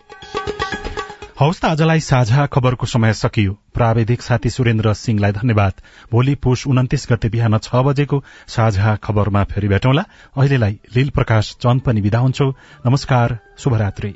हौस् 1.34 1.60
त 1.60 1.64
आजलाई 1.66 2.00
साझा 2.00 2.44
खबरको 2.46 2.86
समय 2.86 3.12
सकियो। 3.12 3.52
प्राविधिक 3.74 4.22
साथी 4.22 4.50
सुरेन्द्र 4.50 4.92
सिंहलाई 4.94 5.32
धन्यवाद। 5.32 5.72
भोलि 6.12 6.34
पुष 6.38 6.66
उन्तिस 6.66 7.06
गते 7.10 7.28
बिहान 7.28 7.58
छ 7.58 7.82
बजेको 7.82 8.22
साझा 8.46 8.94
खबरमा 9.02 9.42
फेरि 9.44 9.68
भेटौँला। 9.68 10.04
अहिलेलाई 10.38 10.78
लील 10.94 11.10
प्रकाश 11.10 11.56
चन्द 11.60 11.82
पनि 11.82 12.00
विदा 12.00 12.18
हुन्छौ। 12.18 12.50
नमस्कार 12.86 13.38
शुभरात्री। 13.58 14.14